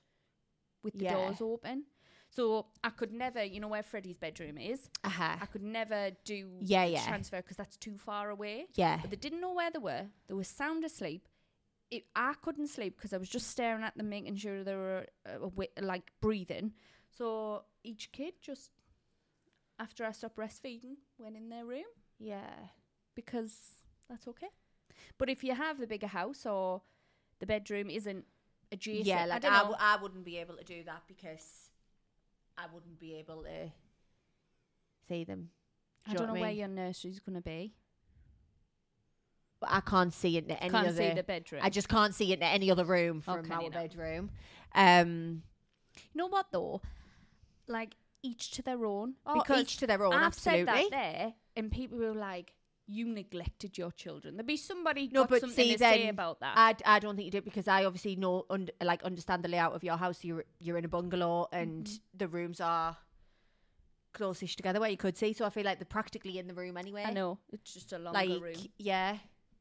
[0.83, 1.13] with the Yeah.
[1.13, 1.83] doors open.
[2.29, 4.89] So I could never, you know where Freddie's bedroom is.
[5.03, 5.37] uh-huh.
[5.41, 7.05] I could never do Yeah, yeah.
[7.05, 8.67] transfer because that's too far away.
[8.75, 10.07] yeah, But they didn't know where they were.
[10.27, 11.27] They were sound asleep.
[11.89, 15.05] It, I couldn't sleep because I was just staring at them, making sure they were
[15.25, 15.47] uh,
[15.81, 16.73] like breathing.
[17.09, 18.71] So each kid just,
[19.79, 21.85] after I stopped breastfeeding, went in their room
[22.19, 22.49] yeah,
[23.17, 23.53] because
[24.07, 24.47] that's okay.
[25.17, 26.81] But if you have a bigger house or
[27.39, 28.23] the bedroom isn't
[28.71, 29.23] adjacent, yeah.
[29.23, 29.57] I Like I, know.
[29.73, 31.71] w- I wouldn't be able to do that because
[32.57, 33.71] I wouldn't be able to
[35.07, 35.49] see them.
[36.05, 37.73] I Do you don't know where your nursery's gonna be.
[39.59, 40.97] But I can't see it in any Can't other.
[41.09, 41.61] see the bedroom.
[41.63, 43.79] I just can't see it in any other room Oh, from can our you not?
[43.81, 44.29] bedroom.
[44.75, 45.41] Um,
[46.13, 46.81] you know what though?
[47.67, 49.15] Like each to their own.
[49.25, 50.13] oh, because each to their own.
[50.13, 50.65] I've absolutely.
[50.65, 52.53] said that there, and people were like,
[52.87, 56.39] "You neglected your children." There'd be somebody No, got but something see, to say about
[56.39, 56.57] that.
[56.57, 59.73] I, I don't think you did because I obviously know und- like understand the layout
[59.75, 60.23] of your house.
[60.23, 61.99] You're you're in a bungalow and Mhm.
[62.15, 62.97] the rooms are
[64.13, 65.33] close-ish together where you could see.
[65.33, 67.03] So I feel like they're practically in the room anyway.
[67.05, 69.17] I know it's just a longer Like room, yeah,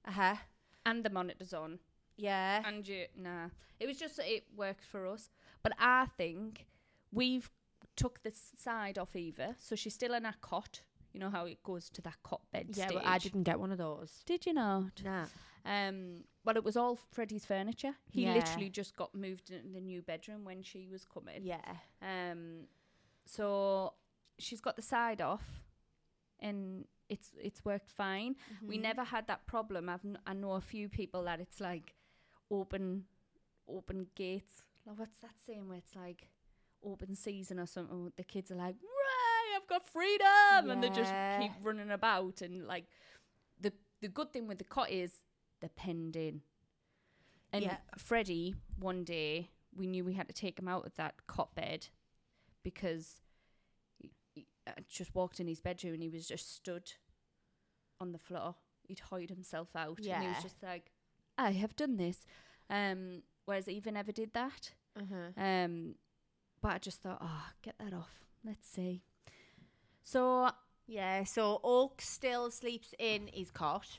[0.07, 0.37] uh huh,
[0.85, 1.79] and the monitors on,
[2.17, 3.49] yeah, and you nah.
[3.79, 5.31] It was just that it worked for us,
[5.63, 6.67] but I think
[7.13, 7.51] we've
[7.95, 10.81] took the side off Eva, so she's still in her cot.
[11.17, 12.89] You know how it goes to that cot bed yeah.
[12.89, 12.99] stage.
[12.99, 14.23] But I didn't get one of those.
[14.27, 15.03] Did you not?
[15.03, 15.25] Nah.
[15.65, 17.95] Um, well, it was all Freddie's furniture.
[18.13, 18.35] He Yeah.
[18.35, 21.41] literally just got moved in the new bedroom when she was coming.
[21.43, 21.77] Yeah.
[22.03, 22.67] Um,
[23.25, 23.95] so
[24.39, 25.63] she's got the side off,
[26.39, 28.37] and it's it's worked fine.
[28.63, 28.83] We Mhm.
[28.83, 29.89] never had that problem.
[29.89, 31.95] I've kn- I know a few people that it's like
[32.51, 33.07] open
[33.67, 34.65] open gates.
[34.85, 36.29] Like, what's that saying where it's like
[36.83, 38.13] open season or something?
[38.17, 39.26] The kids are like, "Right,
[39.67, 42.41] I've got freedom," and they just keep running about.
[42.43, 42.87] And like
[43.61, 45.23] the the good thing with the cot is
[45.61, 46.43] they're penned in.
[47.53, 47.77] And Yeah.
[47.97, 51.89] Freddie, one day, we knew we had to take him out of that cot bed
[52.63, 53.23] because
[53.99, 56.93] he, he uh, just walked in his bedroom and he was just stood
[58.01, 58.57] on the floor.
[58.87, 60.93] He'd hide himself out, and he was just like,
[61.39, 62.25] "I have done this."
[62.69, 64.73] Um, whereas even never did that.
[64.97, 65.41] Uh-huh.
[65.41, 65.95] Um,
[66.61, 68.25] but I just thought, "Oh, get that off.
[68.45, 69.03] Let's see."
[70.07, 70.51] So
[70.87, 73.99] Yeah, so Oak still sleeps in his cot.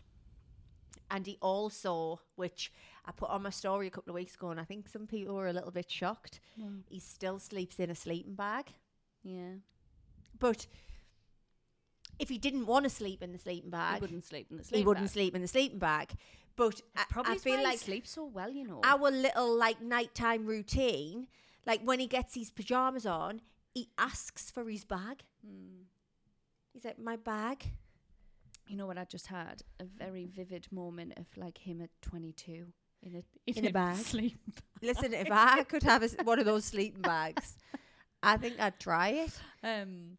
[1.12, 2.72] And he also, which
[3.06, 5.36] I put on my story a couple of weeks ago, and I think some people
[5.36, 6.40] were a little bit shocked,
[6.90, 8.66] he still sleeps in a sleeping bag.
[9.24, 9.56] yeah,
[10.40, 10.68] But
[12.20, 14.64] if he didn't want to sleep in the sleeping bag, he wouldn't sleep in the
[14.64, 14.78] sleep.
[14.80, 15.14] he wouldn't bag.
[15.14, 16.12] sleep in the sleeping bag.
[16.58, 18.82] But I, Probably I feel like he sleeps so well, you know.
[18.84, 21.28] our little like nighttime routine,
[21.66, 23.42] like when he gets his pajamas on,
[23.74, 25.24] he asks for his bag.
[25.46, 25.84] Hmm.
[26.78, 27.64] He's like, my bag.
[28.68, 29.00] You know what?
[29.00, 32.68] I just had a very vivid moment of like him at 22
[33.02, 33.24] in a
[33.60, 33.96] In a bag?
[33.96, 34.38] sleep.
[34.84, 37.58] Listen, if I could have a one of those sleeping bags,
[38.22, 39.32] I think I'd try it.
[39.64, 40.18] Um,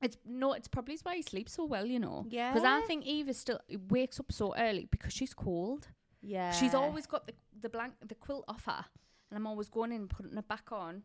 [0.00, 2.26] it's no, it's probably why he sleeps so well, you know.
[2.28, 2.52] Yeah.
[2.52, 3.58] Because I think Eva still
[3.90, 5.88] wakes up so early because she's cold.
[6.22, 6.52] Yeah.
[6.52, 8.84] She's always got the the blank the quilt off her,
[9.30, 11.02] and I'm always going in and putting it back on,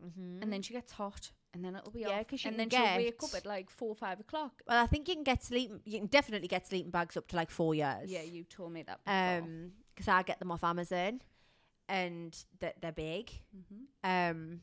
[0.00, 0.42] Mhm.
[0.42, 3.22] and then she gets hot, and then it'll be Yeah, off, and then she'll wake
[3.22, 4.62] up at like four five o'clock.
[4.68, 5.72] Well, I think you can get sleep.
[5.84, 8.10] You can definitely get sleeping bags up to like four years.
[8.10, 9.00] Yeah, you told me that.
[9.04, 9.48] Before.
[9.48, 11.22] Um, because I get them off Amazon,
[11.88, 13.30] and they're, they're big.
[13.52, 14.60] hmm Um,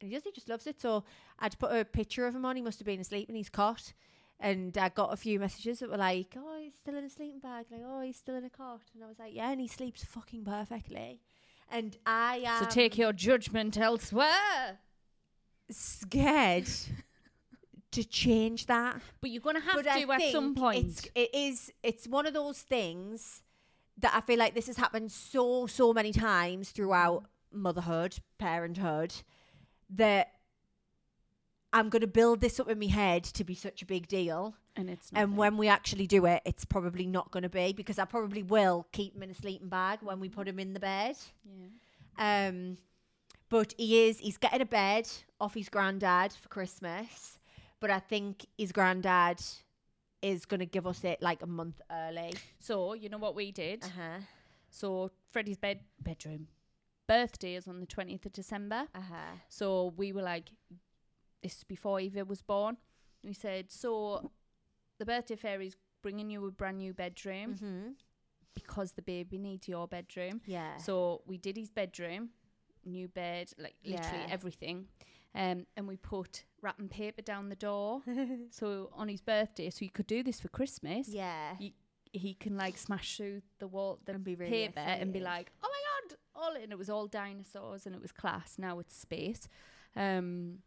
[0.00, 0.80] and he just he just loves it.
[0.80, 1.04] So
[1.40, 2.54] I'd put a picture of him on.
[2.54, 3.92] He must have been asleep in his cot.
[4.40, 7.40] And I got a few messages that were like, "Oh, he's still in a sleeping
[7.40, 9.68] bag." Like, "Oh, he's still in a cot." And I was like, "Yeah," and he
[9.68, 11.20] sleeps fucking perfectly.
[11.70, 14.80] And I am So take your judgment elsewhere.
[15.70, 16.68] Scared
[17.92, 19.00] to change that.
[19.20, 20.86] But you're gonna have but I to at some point.
[20.86, 21.72] It's, it is.
[21.82, 23.42] It's one of those things
[23.98, 29.14] that I feel like this has happened so so many times throughout motherhood, parenthood,
[29.90, 30.32] that
[31.72, 34.54] I'm going to build this up in my head to be such a big deal.
[34.76, 37.98] and it's And when we actually do it, it's probably not going to be because
[37.98, 40.80] I probably will keep him in a sleeping bag when we put him in the
[40.80, 41.16] bed.
[41.44, 42.48] yeah.
[42.48, 42.78] Um,
[43.54, 45.06] but he is, he's getting a bed
[45.40, 47.38] off his granddad for Christmas.
[47.80, 49.40] But I think his granddad
[50.22, 52.32] is going to give us it like a month early.
[52.58, 53.84] So you know what we did.
[53.84, 54.18] huh.
[54.70, 56.48] So Freddie's bed bedroom
[57.06, 58.80] birthday is on the twentieth of December.
[58.94, 59.32] Uh huh.
[59.48, 60.46] So we were like,
[61.42, 62.76] this is before Eva was born.
[63.22, 64.30] We said, so
[64.98, 67.54] the birthday fairy's bringing you a brand new bedroom.
[67.54, 67.88] Mm-hmm.
[68.54, 70.40] because the baby needs your bedroom.
[70.46, 70.76] Yeah.
[70.78, 72.30] So we did his bedroom,
[72.86, 74.26] new bed, like literally Yeah.
[74.30, 74.86] everything.
[75.34, 78.02] Um, and we put wrapping paper down the door.
[78.50, 81.08] so on his birthday, so you could do this for Christmas.
[81.08, 81.56] yeah.
[81.58, 81.72] You-
[82.12, 85.24] He can like smash through the wall, the And be really paper, and be excited.
[85.38, 88.56] like, "Oh my god!" All and it was all dinosaurs, and it was class.
[88.56, 89.48] Now it's space.
[89.96, 90.62] Um,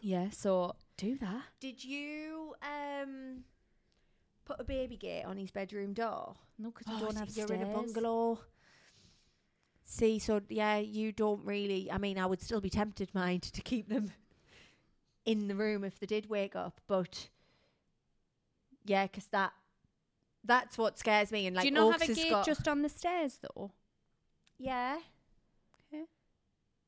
[0.00, 0.30] yeah.
[0.30, 1.42] So do that.
[1.60, 3.44] Did you um
[4.46, 6.36] put a baby gate on his bedroom door?
[6.58, 7.60] No, because we Oh, don't have you're stairs.
[7.62, 8.38] in a bungalow.
[9.96, 11.88] See, so yeah, you don't really.
[11.88, 14.10] I mean, I would still be tempted, mind, to keep them
[15.24, 17.28] in the room if they did wake up, but
[18.84, 19.52] yeah, 'cause that
[20.42, 21.46] that's what scares me.
[21.46, 23.70] And like, do you not have a gate just on the stairs though?
[24.58, 24.98] yeah.
[25.92, 26.04] Okay.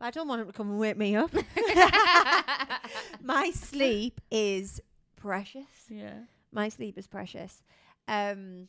[0.01, 1.31] I don't want him to come and wake me up.
[3.23, 4.81] My sleep is
[5.15, 5.87] precious.
[5.89, 6.25] Yeah.
[6.53, 7.63] my sleep is precious.
[8.09, 8.69] Um,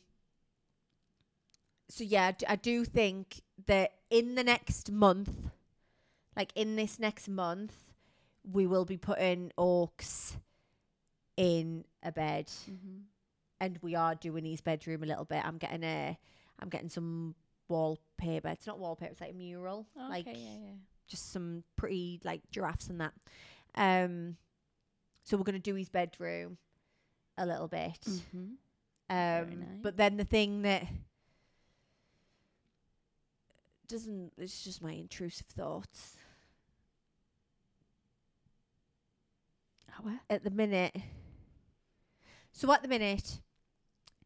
[1.88, 5.30] so yeah, d- I do think that in the next month,
[6.36, 7.72] like in this next month,
[8.50, 10.36] we will be putting Oaks
[11.36, 12.98] in a bed, Mm-hmm.
[13.60, 15.44] and we are doing his bedroom a little bit.
[15.44, 16.16] I'm getting a,
[16.60, 17.34] I'm getting some
[17.68, 18.48] wallpaper.
[18.48, 19.12] It's not wallpaper.
[19.12, 20.08] It's like a mural, Okay.
[20.08, 20.32] like yeah.
[20.34, 20.72] Yeah.
[21.06, 23.12] just some pretty like giraffes and that.
[23.74, 24.36] Um,
[25.24, 26.56] so we're gonna do his bedroom
[27.36, 28.00] a little bit.
[28.08, 28.44] Mm-hmm.
[29.10, 29.68] Um, nice.
[29.82, 30.84] But then the thing that
[33.88, 36.16] doesn't, it's just my intrusive thoughts.
[40.30, 40.94] At the minute,
[42.52, 43.40] so at the minute,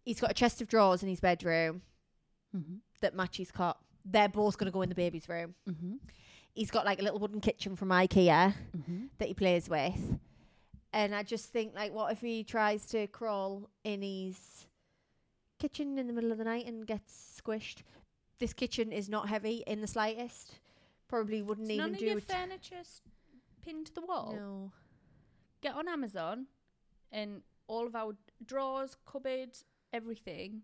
[0.05, 1.83] he's got a chest of drawers in his bedroom
[2.55, 2.75] Mm-hmm.
[3.01, 3.79] that match his cot.
[4.05, 5.55] They're both going to go in the baby's room.
[5.67, 5.95] Mm-hmm.
[6.55, 9.05] He's got like a little wooden kitchen from IKEA Mm-hmm.
[9.17, 10.19] that he plays with.
[10.93, 14.67] And I just think, like, what if he tries to crawl in his
[15.59, 17.79] kitchen in the middle of the night and gets squished?
[18.43, 20.59] This kitchen is not heavy in the slightest.
[21.07, 22.25] Probably wouldn't Is none even of do your it.
[22.25, 23.01] furniture s-
[23.65, 24.33] pinned to the wall?
[24.35, 24.73] No.
[25.61, 26.49] Get on Amazon,
[27.13, 30.63] and all of our drawers, cupboards, everything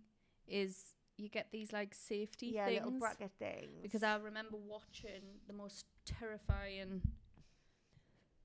[0.48, 2.78] is you get these like safety Yeah, things.
[2.84, 3.80] little bracket things.
[3.80, 7.00] because I remember watching the most terrifying,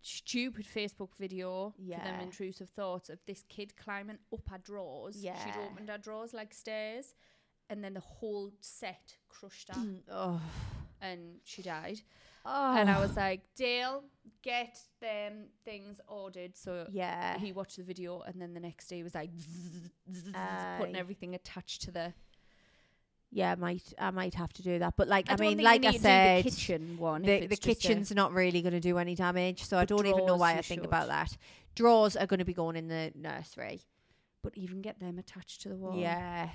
[0.01, 2.03] stupid Facebook video for Yeah.
[2.03, 5.23] them intrusive thoughts of this kid climbing up our drawers.
[5.23, 5.43] Yeah.
[5.43, 5.69] She'd Yeah.
[5.71, 7.15] opened our drawers like stairs,
[7.73, 10.41] and then the whole set crushed her, Mm, oh.
[11.01, 11.99] and she died.
[12.45, 12.75] oh.
[12.77, 14.03] And I was like, Dale,
[14.41, 16.55] get them things ordered.
[16.55, 17.37] So yeah.
[17.37, 20.35] he watched the video, and then the next day he was like, zzz, zzz, zzz,
[20.79, 20.99] putting Aye.
[20.99, 22.13] everything attached to the.
[23.35, 24.93] Yeah, might I might have to do that.
[24.95, 27.25] But like I, don't mean, think like I need to do said, the kitchen one.
[27.25, 29.77] if the, the it's just a- kitchen's not really going to do any damage, so
[29.77, 30.85] I But don't even know drawers why you I think should.
[30.85, 31.35] about that.
[31.73, 33.81] Drawers are going to be going in the nursery.
[34.43, 35.97] but even get them attached to the wall.
[35.97, 36.49] Yeah.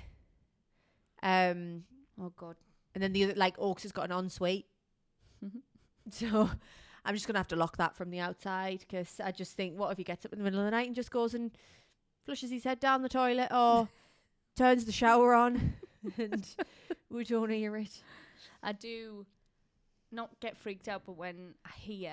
[1.23, 1.85] Um,
[2.21, 2.57] Oh God.
[2.95, 4.66] and then the other, like, Oaks has got an ensuite.
[6.11, 6.51] so
[7.05, 9.79] I'm just going to have to lock that from the outside because I just think,
[9.79, 11.51] what if he gets up in the middle of the night and just goes and
[12.25, 13.89] flushes his head down the toilet or
[14.57, 15.75] turns the shower on
[16.19, 16.47] and
[17.11, 18.03] we don't hear it?
[18.62, 19.27] I do
[20.11, 22.12] not get freaked out, but when I hear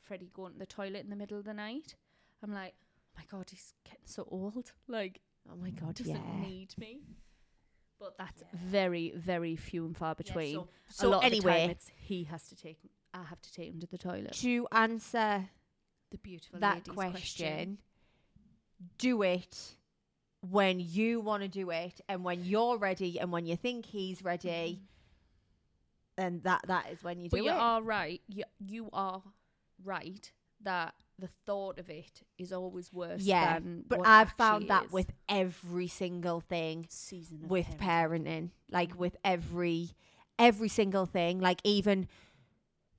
[0.00, 1.94] Freddie going to the toilet in the middle of the night,
[2.42, 4.72] I'm like, oh my God, he's getting so old.
[4.86, 5.20] Like,
[5.50, 6.46] Oh my God, he doesn't yeah.
[6.46, 7.00] need me.
[8.00, 8.48] But that's Yeah.
[8.54, 10.54] very, very few and far between.
[10.54, 12.78] so a so the anyway- he has to take,
[13.14, 14.32] I have to take him to the toilet.
[14.32, 15.48] to answer
[16.10, 17.78] The beautiful that lady's question,
[18.98, 19.76] do it
[20.40, 24.22] when you want to do it and when you're ready and when you think he's
[24.24, 24.48] ready
[24.80, 24.84] mm-hmm.
[26.16, 28.22] then that that is when you But do you it You are right.
[28.28, 29.22] You, you are
[29.84, 30.32] right
[30.62, 33.20] that the thought of it is always worse.
[33.22, 34.92] yeah than but i've found that is.
[34.92, 37.78] with every single thing season with parenting.
[38.26, 39.90] parenting like with every
[40.38, 42.08] every single thing like even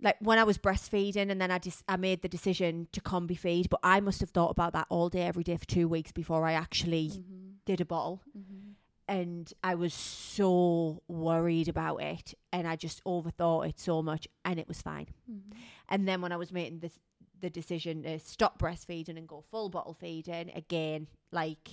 [0.03, 3.37] like when I was breastfeeding and then I just I made the decision to combi
[3.37, 6.11] feed but I must have thought about that all day every day for 2 weeks
[6.11, 8.73] before I actually Mhm, did a bottle mhm.
[9.07, 14.59] and I was so worried about it and I just overthought it so much and
[14.59, 15.07] it was fine.
[15.29, 15.53] Mhm.
[15.89, 16.97] And then when I was making this
[17.41, 21.69] the decision to stop breastfeeding and go full bottle feeding again, like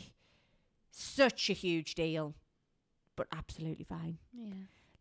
[0.90, 2.34] such a huge deal,
[3.16, 4.18] but absolutely fine.
[4.32, 4.54] Yeah.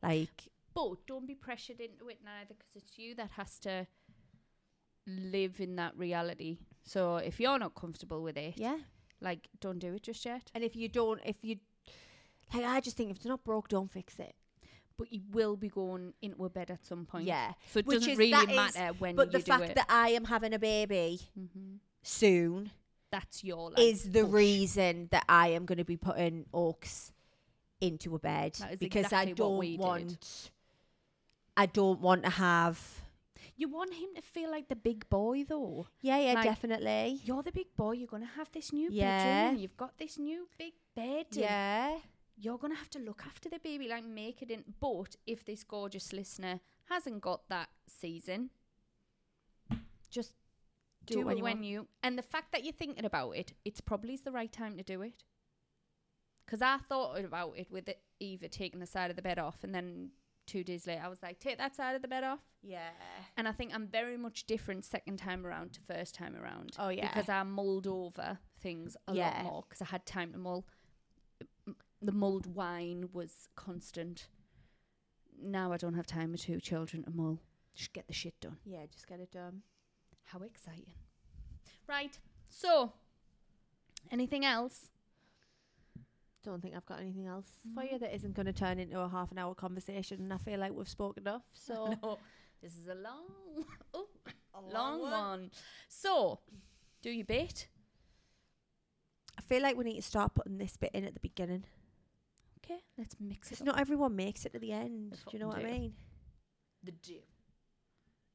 [0.03, 3.87] Like But don't be pressured into it neither because it's you that has to
[5.07, 6.59] live in that reality.
[6.83, 8.77] So if you're not comfortable with it, yeah.
[9.21, 10.51] like don't do it just yet.
[10.53, 11.57] And if you don't if you
[12.53, 14.35] like I just think if it's not broke, don't fix it.
[14.97, 17.25] But you will be going into a bed at some point.
[17.25, 17.53] Yeah.
[17.71, 19.45] So it Which doesn't is- really that is- matter when But you the do it.
[19.47, 19.75] But the fact it.
[19.75, 22.71] that I am having a baby hmm soon
[23.11, 24.31] That's your like, is the push.
[24.31, 27.11] reason that I am going to be putting Oaks
[27.81, 29.79] into a bed That is because exactly I don't we did.
[29.79, 30.51] want
[31.55, 32.79] I don't want to have
[33.55, 35.87] You want him to feel like the big boy, though.
[36.01, 37.19] Yeah, yeah, Like, definitely.
[37.23, 37.93] You're the big boy.
[37.93, 39.45] You're gonna have this new Yeah.
[39.45, 39.61] bedroom.
[39.61, 41.25] You've got this new big bed.
[41.31, 41.97] Yeah.
[42.39, 44.63] You're gonna have to look after the baby, like make it in.
[44.79, 46.59] But if this gorgeous listener
[46.89, 48.51] hasn't got that season,
[50.11, 50.33] just
[51.05, 51.87] do, when it you when you.
[52.03, 55.01] And the fact that you're thinking about it, it's probably the right time to do
[55.01, 55.23] it.
[56.45, 59.63] Because I thought about it with it, Eva taking the side of the bed off,
[59.63, 60.11] and then
[60.45, 62.39] two days later, I was like, take that side of the bed off.
[62.61, 62.89] Yeah.
[63.35, 66.71] And I think I'm very much different second time around to first time around.
[66.79, 67.09] Oh, yeah.
[67.09, 69.25] Because I mulled over things a Yeah.
[69.27, 70.65] lot more because I had time to mull.
[72.01, 74.27] The mulled wine was constant.
[75.41, 77.39] Now I don't have time with two children to mull.
[77.75, 78.57] Just get the shit done.
[78.65, 79.61] Yeah, just get it done.
[80.25, 80.93] How exciting.
[81.87, 82.17] Right.
[82.49, 82.93] So,
[84.11, 84.89] anything else?
[86.43, 87.99] Don't think I've got anything else for you mm.
[87.99, 90.73] that isn't going to turn into a half an hour conversation and I feel like
[90.73, 91.43] we've spoken enough.
[91.53, 92.19] So No.
[92.61, 94.07] This is a long, oh,
[94.73, 95.51] long, one.
[95.89, 96.39] So,
[97.03, 97.67] do your bit.
[99.37, 101.65] I feel like we need to start putting this bit in at the beginning.
[102.69, 103.67] Okay, let's mix it Because up.
[103.67, 105.11] not everyone makes it to the end.
[105.11, 105.93] That's Do you know we what I mean?
[106.83, 107.15] the do.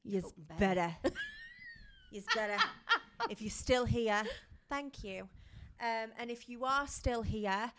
[0.03, 0.95] Yes, Fucking better.
[2.11, 2.57] Yes, better.
[3.29, 4.23] if you're still here,
[4.69, 5.29] thank you.
[5.81, 7.71] Um, and if you are still here,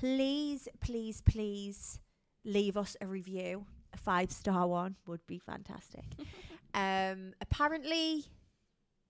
[0.00, 1.98] please, please, please
[2.44, 3.66] leave us a review.
[3.94, 6.04] A five star one would be fantastic.
[6.74, 8.24] um, apparently,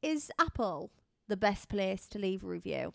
[0.03, 0.93] is Apple
[1.29, 2.93] the best place to leave a review?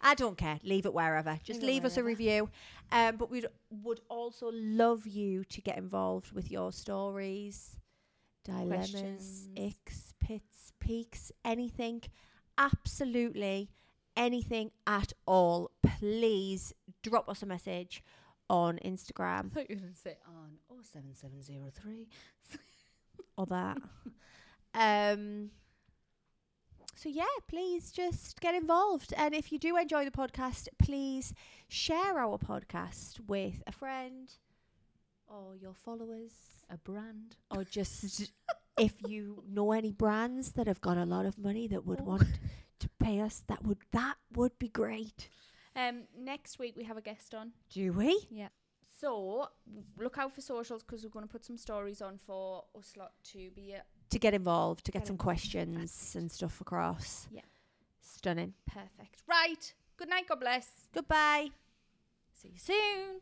[0.00, 0.58] I don't care.
[0.62, 1.38] Leave it wherever.
[1.42, 2.48] Just Leave leave us a review.
[2.92, 3.44] Um, but we
[3.82, 7.76] would also love you to get involved with your stories,
[8.44, 9.48] dilemmas, Questions.
[9.56, 12.02] icks, pits, peaks, anything.
[12.58, 13.70] Absolutely
[14.16, 15.70] anything at all.
[15.98, 16.72] Please
[17.02, 18.02] drop us a message
[18.48, 22.08] on I Instagram thought you were going to say on 07703.
[23.36, 23.78] or that.
[24.74, 25.50] um.
[27.00, 31.32] So yeah, please just get involved, and if you do enjoy the podcast, please
[31.66, 34.30] share our podcast with a friend
[35.26, 36.32] or your followers,
[36.68, 37.36] A brand.
[37.50, 38.30] or just
[38.78, 42.04] if you know any brands that have got a lot of money that would Oh.
[42.04, 42.38] want
[42.80, 45.30] to pay us, that would that would be great.
[45.74, 47.52] Um, next week we have a guest on.
[47.70, 48.26] Do we?
[48.30, 48.48] Yeah.
[49.00, 49.48] So
[49.98, 53.12] look out for socials because we're going to put some stories on for us lot
[53.32, 53.80] to be uh,
[54.10, 55.24] To get involved, to get Get some involved.
[55.40, 57.28] questions and stuff across.
[57.30, 57.42] Yeah.
[58.00, 58.54] Stunning.
[58.66, 59.22] perfect.
[59.28, 59.72] Right.
[59.96, 60.26] Good night.
[60.28, 60.66] God bless.
[60.92, 61.48] Goodbye.
[62.34, 63.20] See you soon.